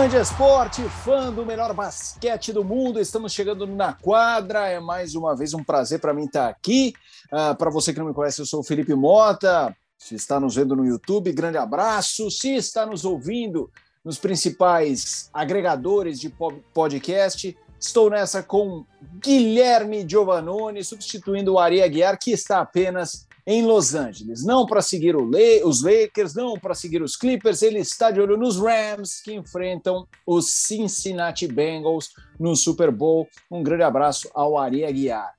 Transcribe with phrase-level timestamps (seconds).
[0.00, 4.66] Fã de esporte, fã do melhor basquete do mundo, estamos chegando na quadra.
[4.66, 6.94] É mais uma vez um prazer para mim estar aqui.
[7.26, 9.76] Uh, para você que não me conhece, eu sou o Felipe Mota.
[9.98, 12.30] Se está nos vendo no YouTube, grande abraço.
[12.30, 13.70] Se está nos ouvindo
[14.02, 16.34] nos principais agregadores de
[16.72, 18.86] podcast, estou nessa com
[19.22, 24.44] Guilherme Giovannone, substituindo o Ari Aguiar, que está apenas em Los Angeles.
[24.44, 28.56] Não para seguir os Lakers, não para seguir os Clippers, ele está de olho nos
[28.58, 33.28] Rams, que enfrentam os Cincinnati Bengals no Super Bowl.
[33.50, 35.34] Um grande abraço ao Ari Aguiar.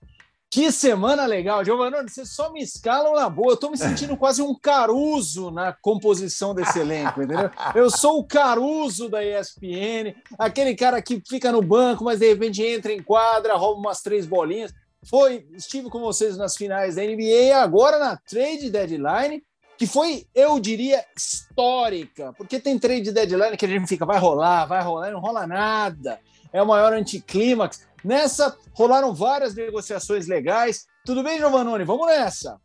[0.54, 1.96] Que semana legal, Giovanni.
[2.10, 3.52] Vocês só me escalam na boa.
[3.52, 7.50] Eu estou me sentindo quase um Caruso na composição desse elenco, entendeu?
[7.74, 12.62] Eu sou o Caruso da ESPN, aquele cara que fica no banco, mas de repente
[12.62, 17.56] entra em quadra, rouba umas três bolinhas foi estive com vocês nas finais da NBA
[17.56, 19.44] agora na trade deadline,
[19.78, 24.66] que foi, eu diria, histórica, porque tem trade deadline que a gente fica, vai rolar,
[24.66, 26.20] vai rolar, não rola nada.
[26.54, 27.88] É o maior anticlímax.
[28.04, 30.86] Nessa rolaram várias negociações legais.
[31.06, 31.84] Tudo bem, Giovannone?
[31.84, 32.60] Vamos nessa.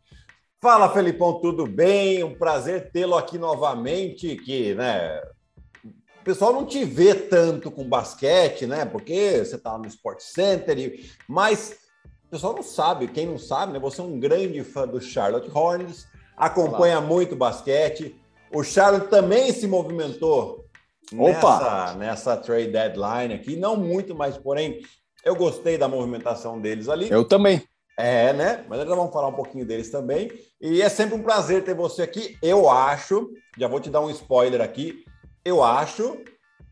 [0.61, 2.23] Fala, Felipão, tudo bem?
[2.23, 5.21] Um prazer tê-lo aqui novamente, que, né,
[5.85, 8.83] o pessoal não te vê tanto com basquete, né?
[8.85, 11.77] Porque você tá no Sport Center, mas
[12.27, 13.79] o pessoal não sabe, quem não sabe, né?
[13.79, 17.07] Você é um grande fã do Charlotte Hornets, acompanha Olá.
[17.07, 18.19] muito basquete.
[18.53, 20.65] O Charlotte também se movimentou
[21.13, 21.23] Opa.
[21.31, 24.81] Nessa, nessa trade deadline aqui, não muito, mas porém
[25.23, 27.09] eu gostei da movimentação deles ali.
[27.09, 27.63] Eu também.
[27.97, 28.65] É, né?
[28.67, 30.29] Mas nós vamos falar um pouquinho deles também.
[30.59, 32.37] E é sempre um prazer ter você aqui.
[32.43, 35.05] Eu acho, já vou te dar um spoiler aqui.
[35.45, 36.17] Eu acho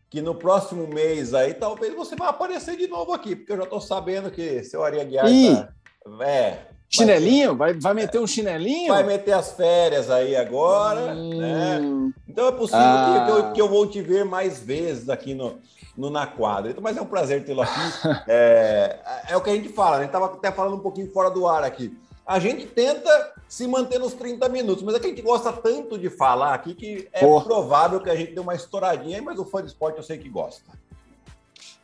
[0.08, 3.64] que no próximo mês aí talvez você vá aparecer de novo aqui, porque eu já
[3.64, 7.56] estou sabendo que seu Ari Aguiar tá, é, Chinelinho?
[7.56, 8.92] Vai, vai meter um chinelinho?
[8.92, 11.80] Vai meter as férias aí agora, hum, né?
[12.28, 13.24] Então é possível ah.
[13.24, 15.58] que, eu, que, eu, vou te ver mais vezes aqui no,
[15.96, 16.70] no Na Quadra.
[16.70, 17.80] Então, mas é um prazer tê-lo aqui.
[18.28, 18.98] é,
[19.30, 21.46] é o que a gente fala, a gente estava até falando um pouquinho fora do
[21.48, 25.22] ar aqui a gente tenta se manter nos 30 minutos, mas é que a gente
[25.22, 27.44] gosta tanto de falar aqui que é Porra.
[27.44, 30.28] provável que a gente dê uma estouradinha, mas o fã de esporte eu sei que
[30.28, 30.62] gosta.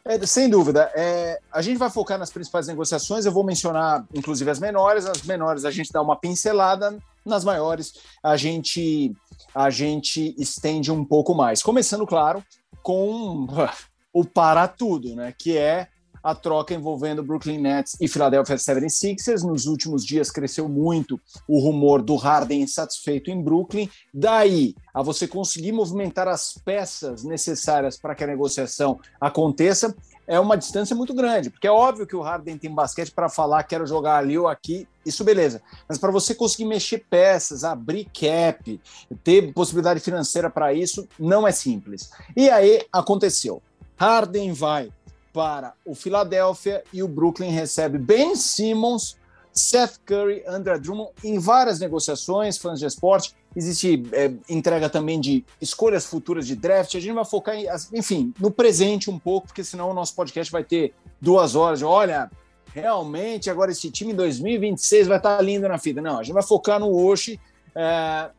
[0.05, 0.91] É, sem dúvida.
[0.97, 5.07] É, a gente vai focar nas principais negociações, eu vou mencionar, inclusive, as menores.
[5.07, 9.15] As menores a gente dá uma pincelada, nas maiores a gente,
[9.55, 11.63] a gente estende um pouco mais.
[11.63, 12.45] Começando, claro,
[12.83, 13.47] com
[14.13, 15.33] o para tudo, né?
[15.39, 15.87] Que é
[16.23, 19.43] a troca envolvendo Brooklyn Nets e Philadelphia 76ers.
[19.43, 23.89] Nos últimos dias cresceu muito o rumor do Harden insatisfeito em Brooklyn.
[24.13, 29.95] Daí a você conseguir movimentar as peças necessárias para que a negociação aconteça,
[30.27, 33.65] é uma distância muito grande, porque é óbvio que o Harden tem basquete para falar
[33.65, 35.61] quero jogar ali ou aqui, isso beleza.
[35.89, 38.81] Mas para você conseguir mexer peças, abrir cap,
[39.25, 42.11] ter possibilidade financeira para isso, não é simples.
[42.37, 43.61] E aí aconteceu.
[43.97, 44.91] Harden vai
[45.33, 49.17] para o Philadelphia e o Brooklyn recebe Ben Simmons,
[49.53, 53.35] Seth Curry, André Drummond em várias negociações, fãs de esporte.
[53.55, 56.95] Existe é, entrega também de escolhas futuras de draft.
[56.95, 60.51] A gente vai focar, em, enfim, no presente um pouco, porque senão o nosso podcast
[60.51, 61.81] vai ter duas horas.
[61.81, 62.31] De, Olha,
[62.75, 66.01] realmente agora esse time em 2026 vai estar lindo na fita.
[66.01, 67.39] Não, a gente vai focar no Oshi.
[67.75, 68.31] É...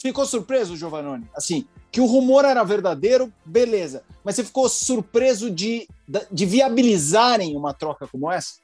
[0.00, 1.28] Ficou surpreso, Giovannone?
[1.34, 4.02] Assim, que o rumor era verdadeiro, beleza.
[4.24, 5.86] Mas você ficou surpreso de,
[6.30, 8.54] de viabilizarem uma troca como essa?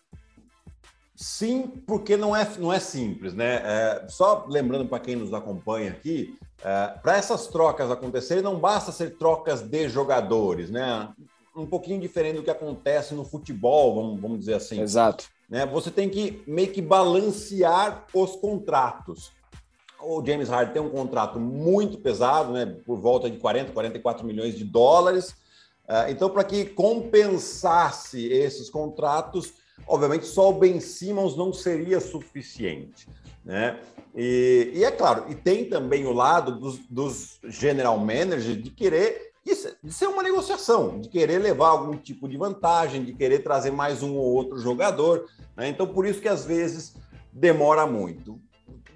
[1.15, 3.57] Sim, porque não é, não é simples, né?
[3.57, 8.93] É, só lembrando para quem nos acompanha aqui, é, para essas trocas acontecerem, não basta
[8.93, 11.09] ser trocas de jogadores, né?
[11.55, 14.81] Um pouquinho diferente do que acontece no futebol, vamos, vamos dizer assim.
[14.81, 15.27] Exato.
[15.51, 15.67] Né?
[15.67, 19.33] Você tem que meio que balancear os contratos
[20.01, 24.57] o James Harden tem um contrato muito pesado, né, por volta de 40, 44 milhões
[24.57, 25.31] de dólares.
[25.89, 29.55] Uh, então, para que compensasse esses contratos,
[29.87, 33.09] obviamente só o Ben Simmons não seria suficiente.
[33.45, 33.81] Né?
[34.15, 39.29] E, e é claro, e tem também o lado dos, dos general managers de querer
[39.83, 44.03] de ser uma negociação, de querer levar algum tipo de vantagem, de querer trazer mais
[44.03, 45.27] um ou outro jogador.
[45.57, 45.69] Né?
[45.69, 46.95] Então, por isso que às vezes
[47.33, 48.39] demora muito.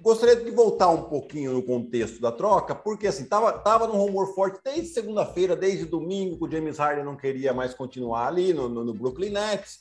[0.03, 4.35] Gostaria de voltar um pouquinho no contexto da troca, porque assim, tava, tava num rumor
[4.35, 8.67] forte desde segunda-feira, desde domingo, que o James Harden não queria mais continuar ali no,
[8.67, 9.79] no, no Brooklyn Nets.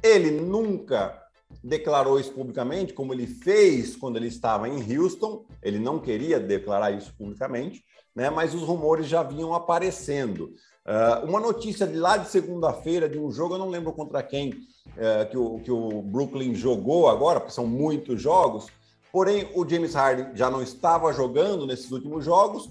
[0.00, 1.20] Ele nunca
[1.64, 5.44] declarou isso publicamente, como ele fez quando ele estava em Houston.
[5.60, 7.82] Ele não queria declarar isso publicamente,
[8.14, 8.30] né?
[8.30, 10.54] mas os rumores já vinham aparecendo.
[10.86, 14.50] Uh, uma notícia de lá de segunda-feira, de um jogo, eu não lembro contra quem,
[14.50, 18.68] uh, que, o, que o Brooklyn jogou agora, porque são muitos jogos,
[19.16, 22.68] Porém, o James Harden já não estava jogando nesses últimos jogos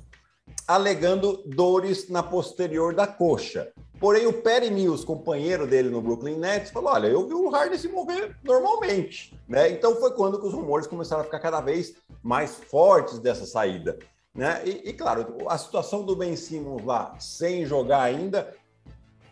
[0.68, 3.74] alegando dores na posterior da coxa.
[4.00, 7.80] Porém, o Perry Mills, companheiro dele no Brooklyn Nets, falou: olha, eu vi o Harden
[7.80, 9.36] se mover normalmente.
[9.50, 9.72] Né?
[9.72, 13.98] Então foi quando que os rumores começaram a ficar cada vez mais fortes dessa saída.
[14.32, 14.62] Né?
[14.66, 18.54] E, e claro, a situação do Ben Simmons lá, sem jogar ainda,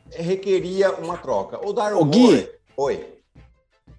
[0.10, 1.64] requeria uma troca.
[1.64, 2.50] O Daryl o Gui.
[2.76, 3.14] Oi.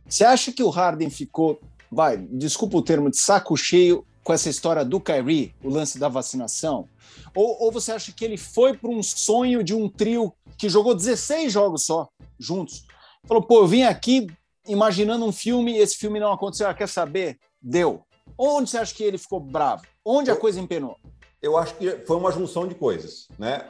[0.05, 1.61] Você acha que o Harden ficou,
[1.94, 6.08] vai, desculpa o termo, de saco cheio com essa história do Kyrie, o lance da
[6.08, 6.88] vacinação?
[7.35, 10.94] Ou, ou você acha que ele foi para um sonho de um trio que jogou
[10.94, 12.08] 16 jogos só,
[12.38, 12.85] juntos?
[13.26, 14.26] Falou, pô, eu vim aqui
[14.67, 16.69] imaginando um filme e esse filme não aconteceu.
[16.69, 17.38] Ah, quer saber?
[17.61, 18.02] Deu.
[18.37, 19.85] Onde você acha que ele ficou bravo?
[20.05, 20.96] Onde a coisa empenou?
[21.41, 23.69] Eu acho que foi uma junção de coisas, né?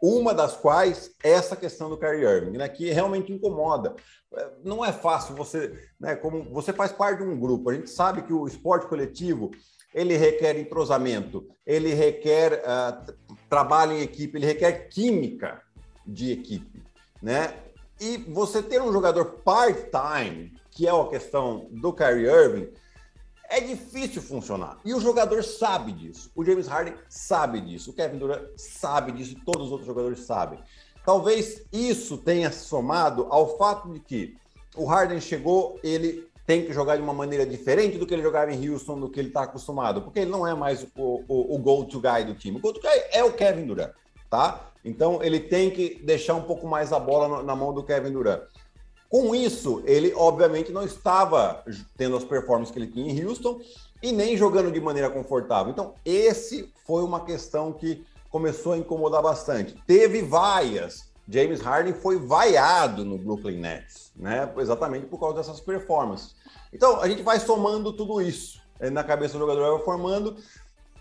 [0.00, 3.94] Uma das quais é essa questão do Kyrie Irving, né, que realmente incomoda.
[4.62, 8.22] Não é fácil você, né, como você faz parte de um grupo, a gente sabe
[8.22, 9.50] que o esporte coletivo
[9.94, 13.14] ele requer entrosamento, ele requer uh,
[13.48, 15.62] trabalho em equipe, ele requer química
[16.06, 16.82] de equipe,
[17.22, 17.54] né?
[17.98, 22.68] E você ter um jogador part-time, que é a questão do Kyrie Irving,
[23.48, 24.78] é difícil funcionar.
[24.84, 26.30] E o jogador sabe disso.
[26.34, 27.90] O James Harden sabe disso.
[27.90, 29.36] O Kevin Durant sabe disso.
[29.44, 30.58] Todos os outros jogadores sabem.
[31.04, 34.36] Talvez isso tenha somado ao fato de que
[34.76, 38.52] o Harden chegou, ele tem que jogar de uma maneira diferente do que ele jogava
[38.52, 41.58] em Houston, do que ele está acostumado, porque ele não é mais o, o, o
[41.58, 42.58] go-to guy do time.
[42.58, 43.92] O go-to guy é o Kevin Durant,
[44.30, 44.70] tá?
[44.84, 48.42] Então ele tem que deixar um pouco mais a bola na mão do Kevin Durant.
[49.08, 51.62] Com isso, ele obviamente não estava
[51.96, 53.60] tendo as performances que ele tinha em Houston
[54.02, 55.72] e nem jogando de maneira confortável.
[55.72, 59.76] Então, esse foi uma questão que começou a incomodar bastante.
[59.86, 64.50] Teve vaias James Harden foi vaiado no Brooklyn Nets, né?
[64.58, 66.36] Exatamente por causa dessas performances.
[66.72, 70.36] Então, a gente vai somando tudo isso eh, na cabeça do jogador, vai formando.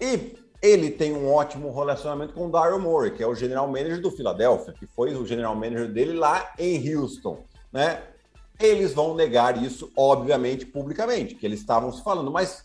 [0.02, 4.02] E ele tem um ótimo relacionamento com o Daryl Morey, que é o general manager
[4.02, 7.44] do Philadelphia, que foi o general manager dele lá em Houston,
[7.76, 8.02] né?
[8.58, 12.64] Eles vão negar isso, obviamente, publicamente, que eles estavam se falando, mas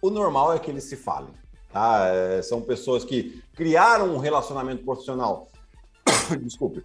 [0.00, 1.34] o normal é que eles se falem.
[1.72, 2.06] Tá?
[2.06, 5.48] Eh, são pessoas que criaram um relacionamento profissional
[6.40, 6.84] desculpe,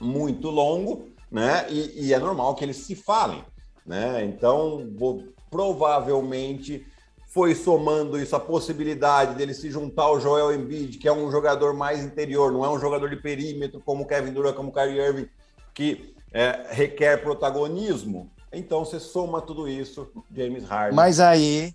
[0.00, 1.66] muito longo, né?
[1.70, 3.44] E, e, é normal que eles se falem,
[3.86, 4.24] né?
[4.24, 6.84] Então, vou, provavelmente
[7.28, 11.72] foi somando isso a possibilidade dele se juntar ao Joel Embiid, que é um jogador
[11.72, 15.28] mais interior, não é um jogador de perímetro como Kevin Durant, como Kyrie Irving,
[15.72, 18.30] que é, requer protagonismo.
[18.52, 20.96] Então, você soma tudo isso, James Harden.
[20.96, 21.74] Mas aí,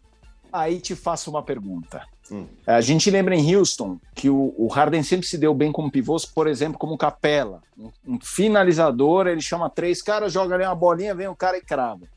[0.51, 2.01] aí te faço uma pergunta.
[2.31, 2.47] Hum.
[2.65, 6.25] A gente lembra em Houston que o, o, Harden sempre se deu bem como pivôs,
[6.25, 7.61] por exemplo, como capela.
[7.77, 11.57] Um, um, finalizador, ele chama três caras, joga ali uma bolinha, vem o um cara
[11.57, 12.07] e crava.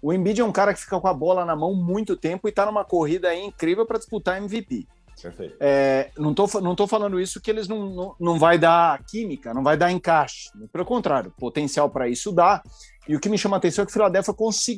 [0.00, 2.50] O Embiid é um cara que fica com a bola na mão muito tempo e
[2.50, 4.86] está numa corrida incrível para disputar MVP.
[5.20, 5.56] Perfeito.
[5.60, 9.52] É, não estou não tô falando isso que eles não, não, não vai dar química,
[9.52, 10.50] não vai dar encaixe.
[10.72, 12.62] Pelo contrário, potencial para isso dá.
[13.08, 14.34] E o que me chama a atenção é que o Philadelphia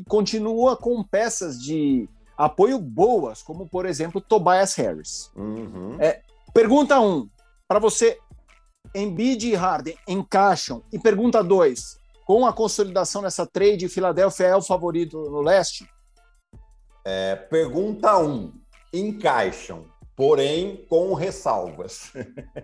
[0.06, 5.31] continua com peças de apoio boas, como por exemplo Tobias Harris.
[5.37, 5.96] Uhum.
[6.00, 6.22] É,
[6.54, 7.28] pergunta 1, um,
[7.69, 8.19] para você,
[8.94, 10.82] Embiid e Harden encaixam?
[10.92, 15.87] E pergunta 2, com a consolidação nessa trade, Filadélfia é o favorito no leste?
[17.04, 18.52] É, pergunta 1, um,
[18.92, 19.85] encaixam,
[20.20, 22.12] porém com ressalvas.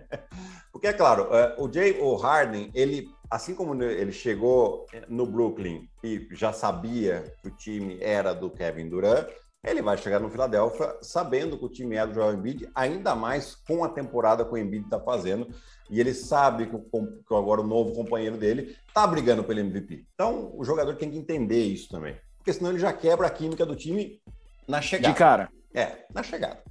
[0.71, 5.89] Porque é claro, é, o Jay, o Harden, ele assim como ele chegou no Brooklyn
[6.03, 9.27] e já sabia que o time era do Kevin Durant,
[9.65, 13.55] ele vai chegar no Philadelphia sabendo que o time é do Joel Embiid, ainda mais
[13.55, 15.47] com a temporada que o Embiid está fazendo,
[15.89, 20.05] e ele sabe que, o, que agora o novo companheiro dele está brigando pelo MVP.
[20.13, 23.65] Então, o jogador tem que entender isso também, porque senão ele já quebra a química
[23.65, 24.21] do time
[24.67, 25.11] na chegada.
[25.11, 25.49] De cara.
[25.73, 26.61] É, na chegada.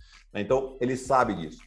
[0.41, 1.59] Então, ele sabe disso.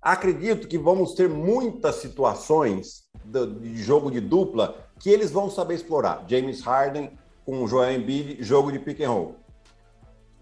[0.00, 6.24] Acredito que vamos ter muitas situações de jogo de dupla que eles vão saber explorar.
[6.28, 7.10] James Harden
[7.44, 9.36] com o Joel Embiid, jogo de pick and roll.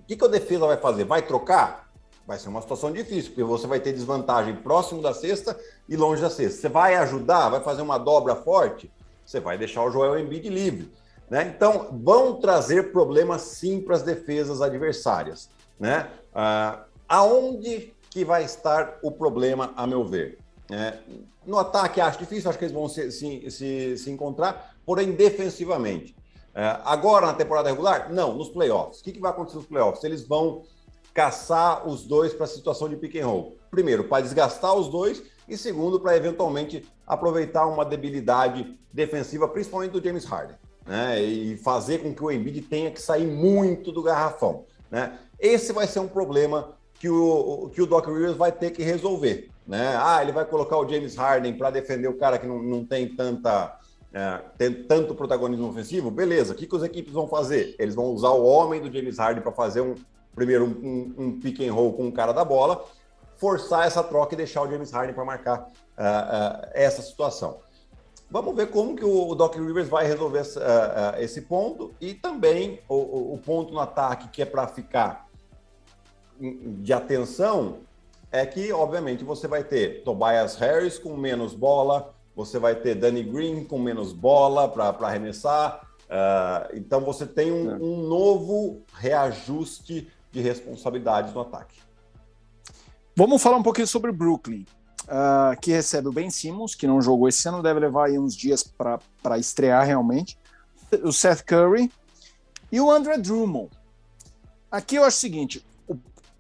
[0.00, 1.04] O que, que a defesa vai fazer?
[1.04, 1.90] Vai trocar?
[2.26, 6.22] Vai ser uma situação difícil, porque você vai ter desvantagem próximo da cesta e longe
[6.22, 6.60] da cesta.
[6.60, 7.50] Você vai ajudar?
[7.50, 8.90] Vai fazer uma dobra forte?
[9.24, 10.90] Você vai deixar o Joel Embiid livre.
[11.28, 11.52] Né?
[11.54, 15.50] Então, vão trazer problemas sim para as defesas adversárias.
[15.78, 16.08] Né?
[16.34, 20.38] Ah, aonde que vai estar o problema, a meu ver?
[20.70, 20.98] É,
[21.46, 26.16] no ataque, acho difícil, acho que eles vão se, se, se, se encontrar, porém, defensivamente.
[26.54, 28.12] É, agora, na temporada regular?
[28.12, 29.00] Não, nos playoffs.
[29.00, 30.04] O que, que vai acontecer nos playoffs?
[30.04, 30.62] Eles vão
[31.12, 33.56] caçar os dois para a situação de pick and roll.
[33.70, 40.02] Primeiro, para desgastar os dois, e segundo, para eventualmente aproveitar uma debilidade defensiva, principalmente do
[40.02, 40.56] James Harden,
[40.86, 41.20] né?
[41.20, 45.18] E fazer com que o Embiid tenha que sair muito do garrafão, né?
[45.38, 49.50] Esse vai ser um problema que o, que o Doc Rivers vai ter que resolver,
[49.66, 49.94] Né?
[49.98, 53.14] Ah, ele vai colocar o James Harden para defender o cara que não, não tem
[53.14, 53.78] tanta
[54.14, 56.52] é, tem tanto protagonismo ofensivo, beleza.
[56.52, 57.74] O que, que as equipes vão fazer?
[57.80, 59.96] Eles vão usar o homem do James Harden para fazer um
[60.32, 62.84] primeiro um, um, pick and roll com o cara da bola,
[63.36, 67.58] forçar essa troca e deixar o James Harden para marcar uh, uh, essa situação.
[68.30, 73.34] Vamos ver como que o, Doc Rivers vai resolver uh, esse ponto e também o,
[73.34, 75.28] o ponto no ataque que é para ficar
[76.40, 77.78] de atenção
[78.30, 83.22] é que, obviamente, você vai ter Tobias Harris com menos bola, você vai ter Danny
[83.22, 85.88] Green com menos bola para arremessar.
[86.04, 87.74] Uh, então você tem um, é.
[87.76, 91.80] um, novo reajuste de responsabilidades no ataque.
[93.16, 94.66] Vamos falar um pouquinho sobre o Brooklyn,
[95.04, 98.34] uh, que recebe o Ben Simmons, que não jogou esse ano, deve levar aí uns
[98.34, 100.36] dias para estrear realmente.
[101.02, 101.90] O Seth Curry
[102.70, 103.70] e o André Drummond.
[104.70, 105.64] Aqui eu acho o seguinte: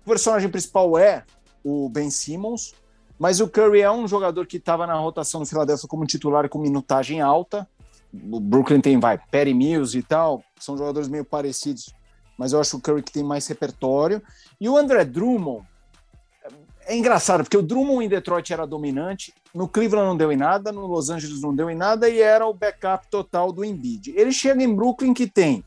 [0.04, 1.24] o personagem principal é
[1.64, 2.74] o Ben Simmons,
[3.18, 6.58] mas o Curry é um jogador que estava na rotação no Philadelphia como titular com
[6.58, 7.66] minutagem alta.
[8.30, 11.92] O Brooklyn tem, vai, Perry Mills e tal, são jogadores meio parecidos,
[12.38, 14.22] mas eu acho o Curry que tem mais repertório.
[14.60, 15.66] E o André Drummond,
[16.86, 20.70] é engraçado, porque o Drummond em Detroit era dominante, no Cleveland não deu em nada,
[20.70, 24.12] no Los Angeles não deu em nada e era o backup total do Embiid.
[24.14, 25.64] Ele chega em Brooklyn que tem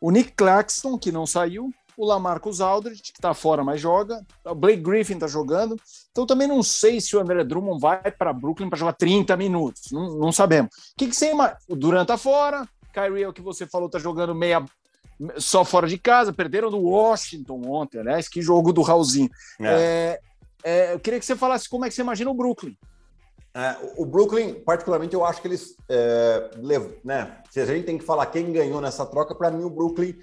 [0.00, 4.24] o Nick Claxton, que não saiu, o Lamarcus Aldridge, que está fora, mas joga.
[4.44, 5.76] O Blake Griffin está jogando.
[6.12, 9.90] Então também não sei se o André Drummond vai para Brooklyn para jogar 30 minutos.
[9.90, 10.70] Não, não sabemos.
[10.92, 11.58] O que, que você imagina?
[11.68, 12.68] O Durant está fora.
[12.92, 14.64] Kyrie é o que você falou, está jogando meia
[15.38, 16.32] só fora de casa.
[16.32, 18.28] Perderam do Washington ontem, aliás.
[18.28, 19.28] Que jogo do Raulzinho.
[19.60, 20.20] É.
[20.62, 22.76] É, é, eu queria que você falasse como é que você imagina o Brooklyn.
[23.52, 25.74] É, o Brooklyn, particularmente, eu acho que eles.
[25.88, 27.42] É, levam, né?
[27.50, 30.14] Se a gente tem que falar quem ganhou nessa troca, para mim o Brooklyn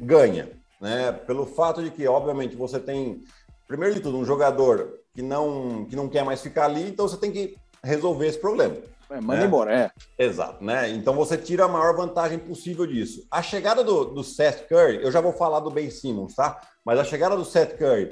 [0.00, 1.12] ganha né?
[1.12, 3.20] Pelo fato de que, obviamente, você tem,
[3.66, 7.16] primeiro de tudo, um jogador que não, que não quer mais ficar ali, então você
[7.16, 8.76] tem que resolver esse problema.
[9.10, 9.46] É, manda né?
[9.46, 9.90] embora, é.
[10.18, 10.90] Exato, né?
[10.90, 13.26] Então você tira a maior vantagem possível disso.
[13.30, 16.60] A chegada do, do Seth Curry, eu já vou falar do Ben Simmons, tá?
[16.84, 18.10] Mas a chegada do Seth Curry,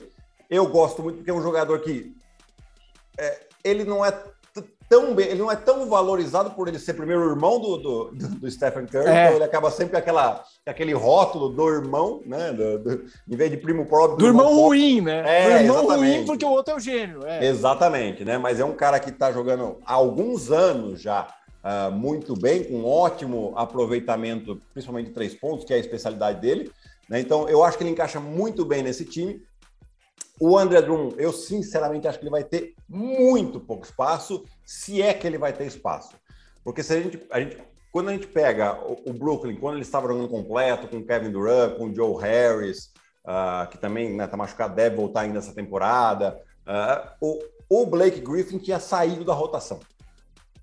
[0.50, 2.14] eu gosto muito porque é um jogador que
[3.19, 4.12] é, ele não é
[4.92, 8.50] tão bem, ele não é tão valorizado por ele ser primeiro irmão do, do, do
[8.50, 9.25] Stephen Curry, é.
[9.25, 12.52] então ele acaba sempre com aquela, aquele rótulo do irmão, né?
[12.52, 14.18] Do, do, em vez de primo próprio.
[14.18, 15.22] Do, irmão, irmão ruim, né?
[15.25, 16.16] É, do irmão exatamente.
[16.16, 17.20] ruim, porque o outro é o gênio.
[17.25, 17.46] É.
[17.46, 18.37] Exatamente, né?
[18.37, 21.26] Mas é um cara que está jogando há alguns anos já.
[21.64, 26.70] Uh, muito bem, com ótimo aproveitamento, principalmente de três pontos, que é a especialidade dele.
[27.08, 27.20] Né?
[27.20, 29.40] Então, eu acho que ele encaixa muito bem nesse time.
[30.44, 35.14] O André Drummond, eu sinceramente acho que ele vai ter muito pouco espaço, se é
[35.14, 36.16] que ele vai ter espaço.
[36.64, 37.56] Porque se a gente, a gente
[37.92, 41.76] quando a gente pega o, o Brooklyn, quando ele estava jogando completo, com Kevin Durant,
[41.76, 42.90] com Joe Harris,
[43.25, 47.38] uh, que também está né, tá machucado, deve voltar ainda essa temporada, uh, o,
[47.82, 49.78] o Blake Griffin tinha saído da rotação.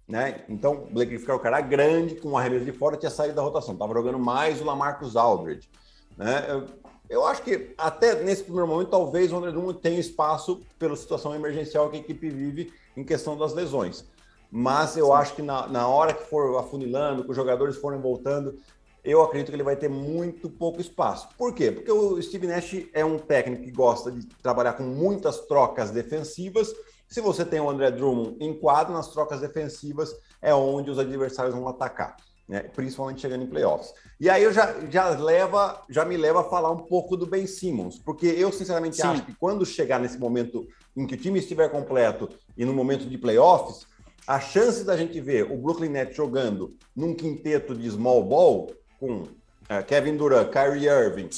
[0.05, 0.43] Né?
[0.49, 3.35] Então, o Blake Griffin era o cara grande, com o arremesso de fora, tinha saído
[3.35, 3.75] da rotação.
[3.75, 5.69] Estava jogando mais o Lamarcus Aldridge.
[6.17, 6.65] Né?
[7.09, 11.33] Eu acho que até nesse primeiro momento, talvez o André Drummond tenha espaço pela situação
[11.33, 14.05] emergencial que a equipe vive em questão das lesões.
[14.51, 15.11] Mas eu Sim.
[15.13, 18.59] acho que na, na hora que for afunilando, que os jogadores forem voltando,
[19.03, 21.29] eu acredito que ele vai ter muito pouco espaço.
[21.35, 21.71] Por quê?
[21.71, 26.71] Porque o Steve Nash é um técnico que gosta de trabalhar com muitas trocas defensivas.
[27.07, 31.55] Se você tem o André Drummond em quadro, nas trocas defensivas é onde os adversários
[31.55, 32.17] vão atacar
[32.49, 32.61] né?
[32.75, 33.93] principalmente chegando em playoffs.
[34.19, 37.45] E aí eu já, já, leva, já me leva a falar um pouco do Ben
[37.45, 39.03] Simmons, porque eu sinceramente Sim.
[39.03, 42.27] acho que quando chegar nesse momento em que o time estiver completo
[42.57, 43.85] e no momento de playoffs,
[44.27, 49.21] a chance da gente ver o Brooklyn Nets jogando num quinteto de small ball com
[49.21, 51.29] uh, Kevin Durant, Kyrie Irving,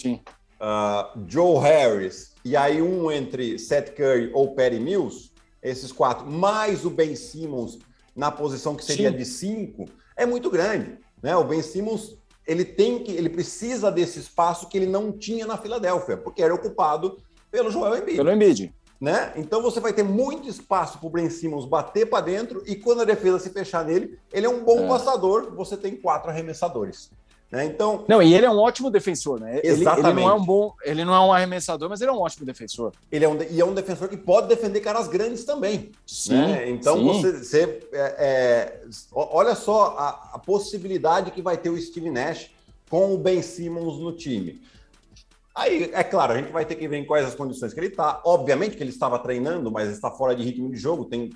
[0.61, 5.29] uh, Joe Harris e aí um entre Seth Curry ou Perry Mills,
[5.61, 7.79] esses quatro, mais o Ben Simmons
[8.15, 9.17] na posição que seria Sim.
[9.17, 10.97] de cinco, é muito grande.
[11.21, 11.35] Né?
[11.35, 15.57] O Ben Simmons ele tem que, ele precisa desse espaço que ele não tinha na
[15.57, 17.17] Filadélfia, porque era ocupado
[17.49, 18.17] pelo Joel Embiid.
[18.17, 18.73] Pelo Embiid.
[18.99, 19.33] Né?
[19.35, 23.01] Então você vai ter muito espaço para o Ben Simmons bater para dentro e quando
[23.01, 24.87] a defesa se fechar nele, ele é um bom é.
[24.87, 25.55] passador.
[25.55, 27.09] Você tem quatro arremessadores.
[27.51, 27.65] Né?
[27.65, 29.59] Então, não, e ele é um ótimo defensor, né?
[29.61, 29.99] Exatamente.
[29.99, 32.19] Ele, ele, não é um bom, ele não é um arremessador, mas ele é um
[32.19, 32.93] ótimo defensor.
[33.11, 35.91] Ele é um, e é um defensor que pode defender caras grandes também.
[36.07, 36.35] Sim.
[36.35, 36.69] Né?
[36.69, 37.07] Então sim.
[37.07, 38.81] você, você é, é,
[39.11, 42.51] olha só a, a, possibilidade que vai ter o Steve Nash
[42.89, 44.61] com o Ben Simmons no time.
[45.53, 47.87] Aí, é claro, a gente vai ter que ver em quais as condições que ele
[47.87, 48.21] está.
[48.23, 51.03] Obviamente que ele estava treinando, mas está fora de ritmo de jogo.
[51.03, 51.29] Tem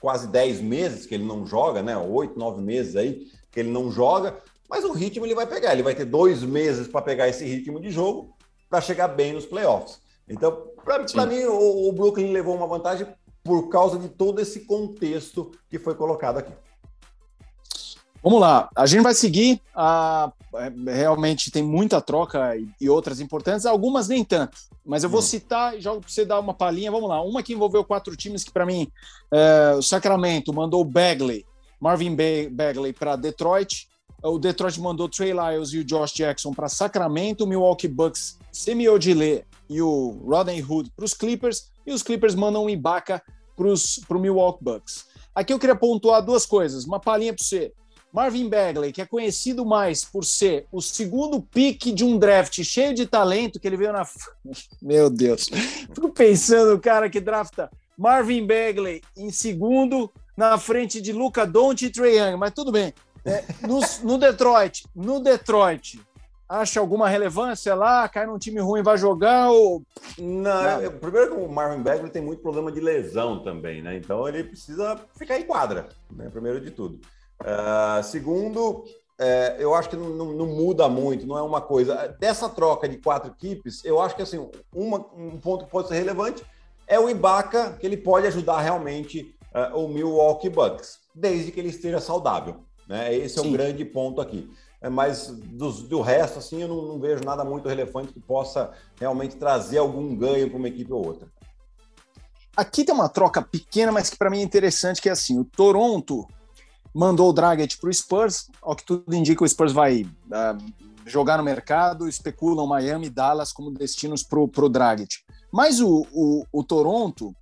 [0.00, 1.98] quase 10 meses que ele não joga, né?
[1.98, 4.38] Oito, nove meses aí que ele não joga.
[4.70, 7.80] Mas o ritmo ele vai pegar, ele vai ter dois meses para pegar esse ritmo
[7.80, 8.36] de jogo
[8.68, 10.00] para chegar bem nos playoffs.
[10.28, 13.04] Então, para mim, o, o, Brooklyn levou uma vantagem
[13.42, 16.52] por causa de todo esse contexto que foi colocado aqui.
[18.22, 19.60] Vamos lá, a gente vai seguir.
[19.74, 24.56] A, é, realmente tem muita troca e, outras importantes, algumas nem tanto.
[24.84, 25.22] Mas eu vou hum.
[25.22, 26.92] citar e jogo para você dar uma palhinha.
[26.92, 28.86] Vamos lá, uma que envolveu quatro times que, para mim,
[29.32, 31.44] é, o Sacramento mandou Bagley,
[31.80, 32.14] Marvin
[32.52, 33.88] Bagley para Detroit.
[34.22, 37.44] O Detroit mandou Trey Lyles e o Josh Jackson para Sacramento.
[37.44, 41.70] O Milwaukee Bucks, Semi Odile e o Rodney Hood para os Clippers.
[41.86, 43.22] E os Clippers mandam o Ibaka
[43.56, 45.06] para o Milwaukee Bucks.
[45.34, 46.84] Aqui eu queria pontuar duas coisas.
[46.84, 47.72] Uma palhinha para você.
[48.12, 52.92] Marvin Bagley, que é conhecido mais por ser o segundo pique de um draft cheio
[52.92, 54.04] de talento que ele veio na.
[54.82, 55.48] Meu Deus.
[55.94, 61.88] Fico pensando, o cara que drafta Marvin Bagley em segundo, na frente de Luca Doncic
[61.88, 62.92] e Trae Young, mas tudo bem.
[63.24, 66.00] É, no, no, Detroit, no Detroit,
[66.48, 68.08] acha alguma relevância lá?
[68.08, 69.82] Cai num time ruim, vai jogar ou.
[70.18, 73.96] Não, eu, primeiro que o Marvin Bagley tem muito problema de lesão também, né?
[73.96, 76.28] Então ele precisa ficar em quadra, né?
[76.30, 77.00] Primeiro de tudo.
[77.40, 78.84] Uh, segundo,
[79.18, 82.08] é, eu acho que não, não, não, muda muito, não é uma coisa.
[82.18, 85.96] Dessa troca de quatro equipes, eu acho que assim, uma, um ponto que pode ser
[85.96, 86.42] relevante
[86.86, 91.68] é o Ibaka, que ele pode ajudar realmente uh, o Milwaukee Bucks, desde que ele
[91.68, 92.64] esteja saudável.
[92.90, 93.14] Né?
[93.14, 94.50] Esse é o um grande ponto aqui.
[94.82, 98.72] É, mas do, do resto, assim, eu não, não, vejo nada muito relevante que possa
[98.98, 101.28] realmente trazer algum ganho para uma equipe ou outra.
[102.56, 105.44] Aqui tem uma troca pequena, mas que para mim é interessante, que é assim, o
[105.44, 106.26] Toronto
[106.92, 110.72] mandou o Dragic para o Spurs, ao que tudo indica o Spurs vai uh,
[111.06, 115.14] jogar no mercado, especulam Miami e Dallas como destinos para o Dragic.
[115.52, 117.32] Mas o, o, o, Toronto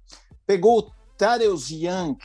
[0.47, 2.19] pegou o Tadeusz Young,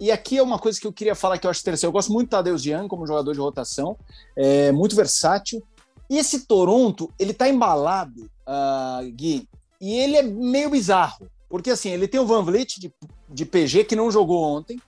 [0.00, 1.84] e aqui é uma coisa que eu queria falar que eu acho interessante.
[1.84, 3.96] Eu gosto muito do Tadeusz Young como jogador de rotação,
[4.34, 5.62] é muito versátil.
[6.08, 9.48] E esse Toronto, ele tá embalado, uh, Gui,
[9.80, 11.30] e ele é meio bizarro.
[11.48, 12.92] Porque assim, ele tem o Van Vliet de,
[13.28, 14.80] de PG que não jogou ontem,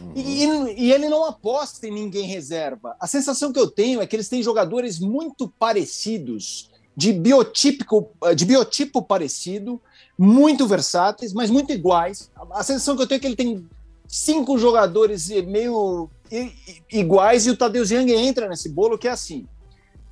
[0.00, 0.12] Uhum.
[0.16, 2.96] E, e, ele não aposta em ninguém reserva.
[2.98, 8.44] A sensação que eu tenho é que eles têm jogadores muito parecidos, de, biotípico, de
[8.44, 9.80] biotipo parecido,
[10.18, 12.30] muito versáteis, mas muito iguais.
[12.50, 13.68] A sensação que eu tenho é que ele tem
[14.12, 16.08] cinco jogadores meio
[16.90, 19.46] iguais e o Tadeu Young entra nesse bolo que é assim.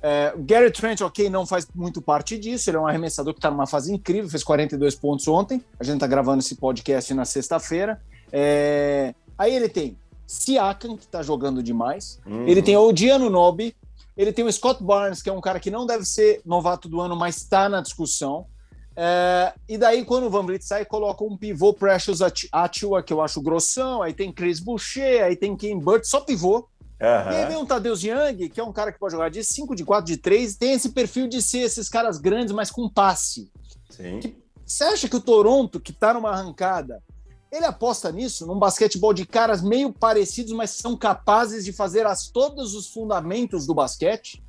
[0.03, 2.69] É, o Gary Trent, ok, não faz muito parte disso.
[2.69, 5.63] Ele é um arremessador que está numa fase incrível, fez 42 pontos ontem.
[5.79, 8.01] A gente está gravando esse podcast na sexta-feira.
[8.31, 12.19] É, Aí ele tem Siakam, que tá jogando demais.
[12.27, 12.47] Uhum.
[12.47, 13.75] Ele tem o Diano Nobi.
[14.15, 17.01] Ele tem o Scott Barnes, que é um cara que não deve ser novato do
[17.01, 18.45] ano, mas está na discussão.
[18.95, 22.19] É, e daí, quando o Van Vliet sai, coloca um pivô Precious
[22.51, 24.01] Atua, que eu acho grossão.
[24.01, 26.67] Aí tem Chris Boucher, aí tem Kim Burt, só pivô.
[27.01, 27.31] Uhum.
[27.31, 29.75] E aí vem um Tadeusz Young, que é um cara que pode jogar de 5,
[29.75, 33.51] de 4, de 3, tem esse perfil de ser esses caras grandes, mas com passe.
[33.89, 34.19] Sim.
[34.19, 37.01] Que, você acha que o Toronto, que está numa arrancada,
[37.51, 42.27] ele aposta nisso, num basquetebol de caras meio parecidos, mas são capazes de fazer as,
[42.27, 44.41] todos os fundamentos do basquete?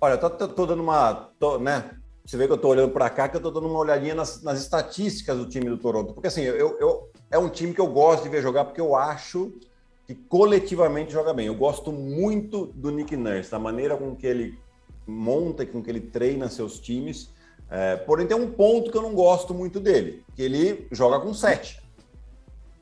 [0.00, 1.30] Olha, eu tô, tô, tô dando uma.
[1.38, 1.98] Tô, né?
[2.28, 4.42] Você vê que eu tô olhando para cá, que eu tô dando uma olhadinha nas,
[4.42, 6.12] nas, estatísticas do time do Toronto.
[6.12, 8.94] Porque assim, eu, eu, é um time que eu gosto de ver jogar, porque eu
[8.94, 9.54] acho
[10.06, 11.46] que coletivamente joga bem.
[11.46, 14.58] Eu gosto muito do Nick Nurse, da maneira com que ele
[15.06, 17.30] monta e com que ele treina seus times.
[17.70, 21.32] É, porém, tem um ponto que eu não gosto muito dele, que ele joga com
[21.32, 21.80] 7.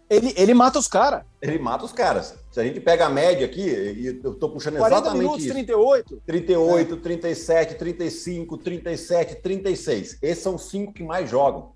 [0.09, 1.25] Ele, ele mata os caras.
[1.42, 2.35] Ele mata os caras.
[2.51, 5.53] Se a gente pega a média aqui, e eu tô puxando exatamente minutos, isso.
[5.53, 6.23] 38.
[6.25, 6.97] 38, é.
[6.97, 10.19] 37, 35, 37, 36.
[10.23, 11.73] Esses são os cinco que mais jogam.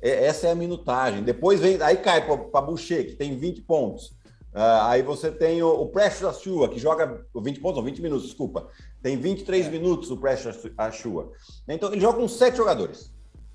[0.00, 1.22] É, essa é a minutagem.
[1.22, 4.06] Depois vem, aí cai para Boucher, que tem 20 pontos.
[4.52, 8.26] Uh, aí você tem o, o Precious Achua, que joga 20 pontos, ou 20 minutos,
[8.26, 8.68] desculpa.
[9.00, 9.70] Tem 23 é.
[9.70, 11.30] minutos o Precious Achua.
[11.68, 13.11] Então ele joga com sete jogadores.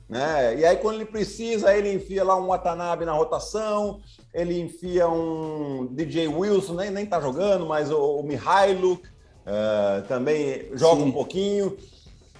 [0.09, 0.59] Né?
[0.59, 3.99] E aí, quando ele precisa, ele enfia lá um Watanabe na rotação,
[4.33, 10.69] ele enfia um DJ Wilson, nem, nem tá jogando, mas o, o Mihailuk uh, também
[10.73, 11.09] joga Sim.
[11.09, 11.77] um pouquinho.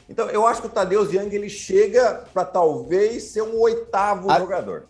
[0.10, 4.39] Então, eu acho que o Tadeu Young ele chega para talvez ser um oitavo a...
[4.39, 4.88] jogador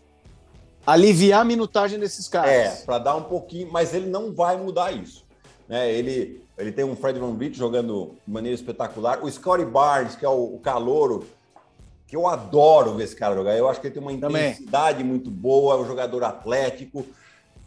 [0.88, 2.50] aliviar a minutagem desses caras.
[2.50, 5.22] É, para dar um pouquinho, mas ele não vai mudar isso.
[5.68, 5.92] Né?
[5.92, 9.22] Ele, ele tem um Fred Van Vliet jogando de maneira espetacular.
[9.22, 11.26] O Scottie Barnes, que é o, o calouro,
[12.08, 13.56] que eu adoro ver esse cara jogar.
[13.56, 15.06] Eu acho que ele tem uma intensidade Também.
[15.12, 17.04] muito boa, é um jogador atlético.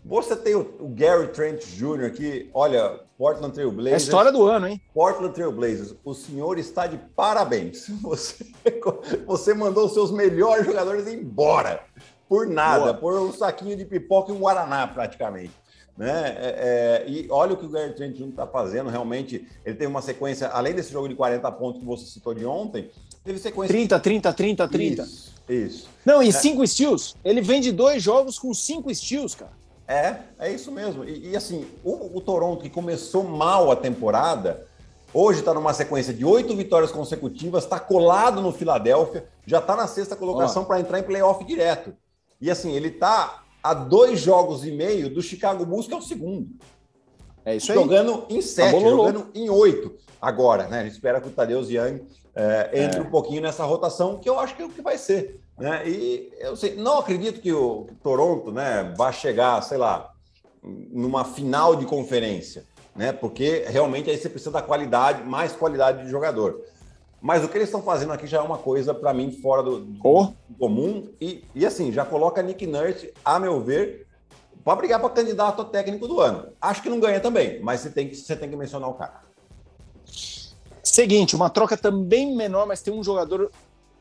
[0.04, 2.06] Você tem o, o, Gary Trent Jr.
[2.06, 3.92] aqui, olha, Portland Trail Blazers.
[3.92, 4.82] É a história do ano, hein?
[4.92, 7.88] Portland Trail Blazers, o senhor está de parabéns.
[8.02, 8.44] Você,
[9.28, 11.84] você mandou os seus melhores jogadores embora
[12.28, 12.94] por nada, Boa.
[12.96, 15.52] por um saquinho de pipoca e um guaraná praticamente.
[15.96, 16.36] Né?
[16.40, 18.30] É, é, e olha o que o Gary Trent Jr.
[18.30, 22.06] está fazendo, realmente ele tem uma sequência, além desse jogo de 40 pontos que você
[22.06, 22.90] citou de ontem,
[23.24, 23.74] Teve sequência.
[23.74, 25.04] 30, 30, 30, 30.
[25.04, 25.34] Isso.
[25.48, 25.90] isso.
[26.06, 26.32] Não, e é.
[26.32, 27.16] cinco steals.
[27.24, 29.52] Ele vem de dois jogos com cinco steals, cara.
[29.88, 31.04] É, é isso mesmo.
[31.04, 34.66] E, e assim, o, o, Toronto, que começou mal a temporada,
[35.14, 39.88] hoje está numa sequência de oito vitórias consecutivas, está colado no Filadélfia, já está na
[39.88, 41.94] sexta colocação para entrar em playoff direto.
[42.40, 46.02] E assim, ele está a dois jogos e meio do Chicago Bulls, que é o
[46.02, 46.50] segundo.
[47.46, 47.78] É isso aí.
[47.78, 50.82] Jogando em sete, tá jogando em oito agora, né?
[50.82, 52.06] A gente espera que o Tadeu Young
[52.36, 53.02] é, entre é.
[53.02, 55.42] um pouquinho nessa rotação, que eu acho que é o que vai ser.
[55.58, 55.88] Né?
[55.88, 60.12] E eu sei, não acredito que o Toronto né, vá chegar, sei lá,
[60.64, 63.12] numa final de conferência, né?
[63.12, 66.62] Porque realmente aí você precisa da qualidade, mais qualidade de jogador.
[67.22, 69.88] Mas o que eles estão fazendo aqui já é uma coisa, para mim, fora do,
[70.04, 70.34] oh.
[70.50, 71.08] do comum.
[71.20, 74.08] E, e assim, já coloca Nick Nurse, a meu ver,
[74.64, 76.48] para brigar para candidato técnico do ano.
[76.60, 79.22] Acho que não ganha também, mas você tem que, você tem que mencionar o cara.
[80.84, 83.52] Seguinte, uma troca também menor, mas tem um jogador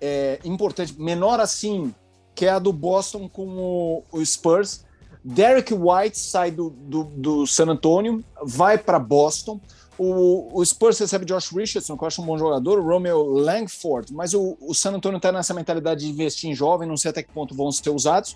[0.01, 1.95] é, importante, menor assim,
[2.35, 4.85] que é a do Boston com o, o Spurs.
[5.23, 9.61] Derek White sai do, do, do San Antonio, vai para Boston.
[9.99, 14.15] O, o, Spurs recebe Josh Richardson, que eu acho um bom jogador, o Romeo Langford,
[14.15, 17.23] mas o, o San Antonio está nessa mentalidade de investir em jovem, não sei até
[17.23, 18.35] que ponto vão ser usados.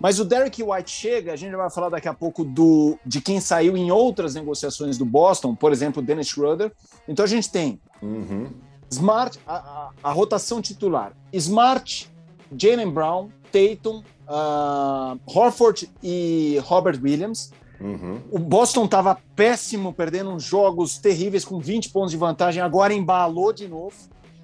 [0.00, 3.40] Mas o Derek White chega, a gente vai falar daqui a pouco do, de quem
[3.40, 6.72] saiu em outras negociações do Boston, por exemplo, Dennis Schroeder.
[7.08, 8.48] Então a gente tem uhum.
[8.90, 12.08] Smart, a, a, a, rotação titular: Smart,
[12.56, 17.52] Jalen Brown, Tatum, uh, Horford e Robert Williams.
[17.80, 18.20] Uhum.
[18.30, 23.52] O Boston estava péssimo, perdendo uns jogos terríveis com 20 pontos de vantagem, agora embalou
[23.52, 23.94] de novo.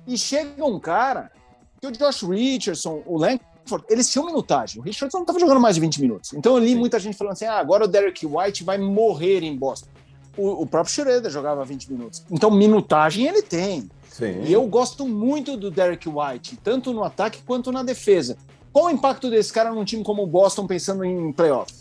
[0.06, 1.32] E chega um cara
[1.80, 3.16] que o Josh Richardson, o
[3.64, 4.80] Langford, eles tinham minutagem.
[4.80, 6.32] O Richardson não estava jogando mais de 20 minutos.
[6.34, 6.76] Então eu li Sim.
[6.76, 9.88] muita gente falando assim: ah, agora o Derek White vai morrer em Boston.
[10.36, 12.24] O, o próprio Schroeder jogava 20 minutos.
[12.30, 13.88] Então minutagem ele tem.
[14.08, 14.42] Sim.
[14.44, 18.36] E eu gosto muito do Derek White, tanto no ataque quanto na defesa.
[18.72, 21.72] Qual o impacto desse cara num time como o Boston pensando em playoff?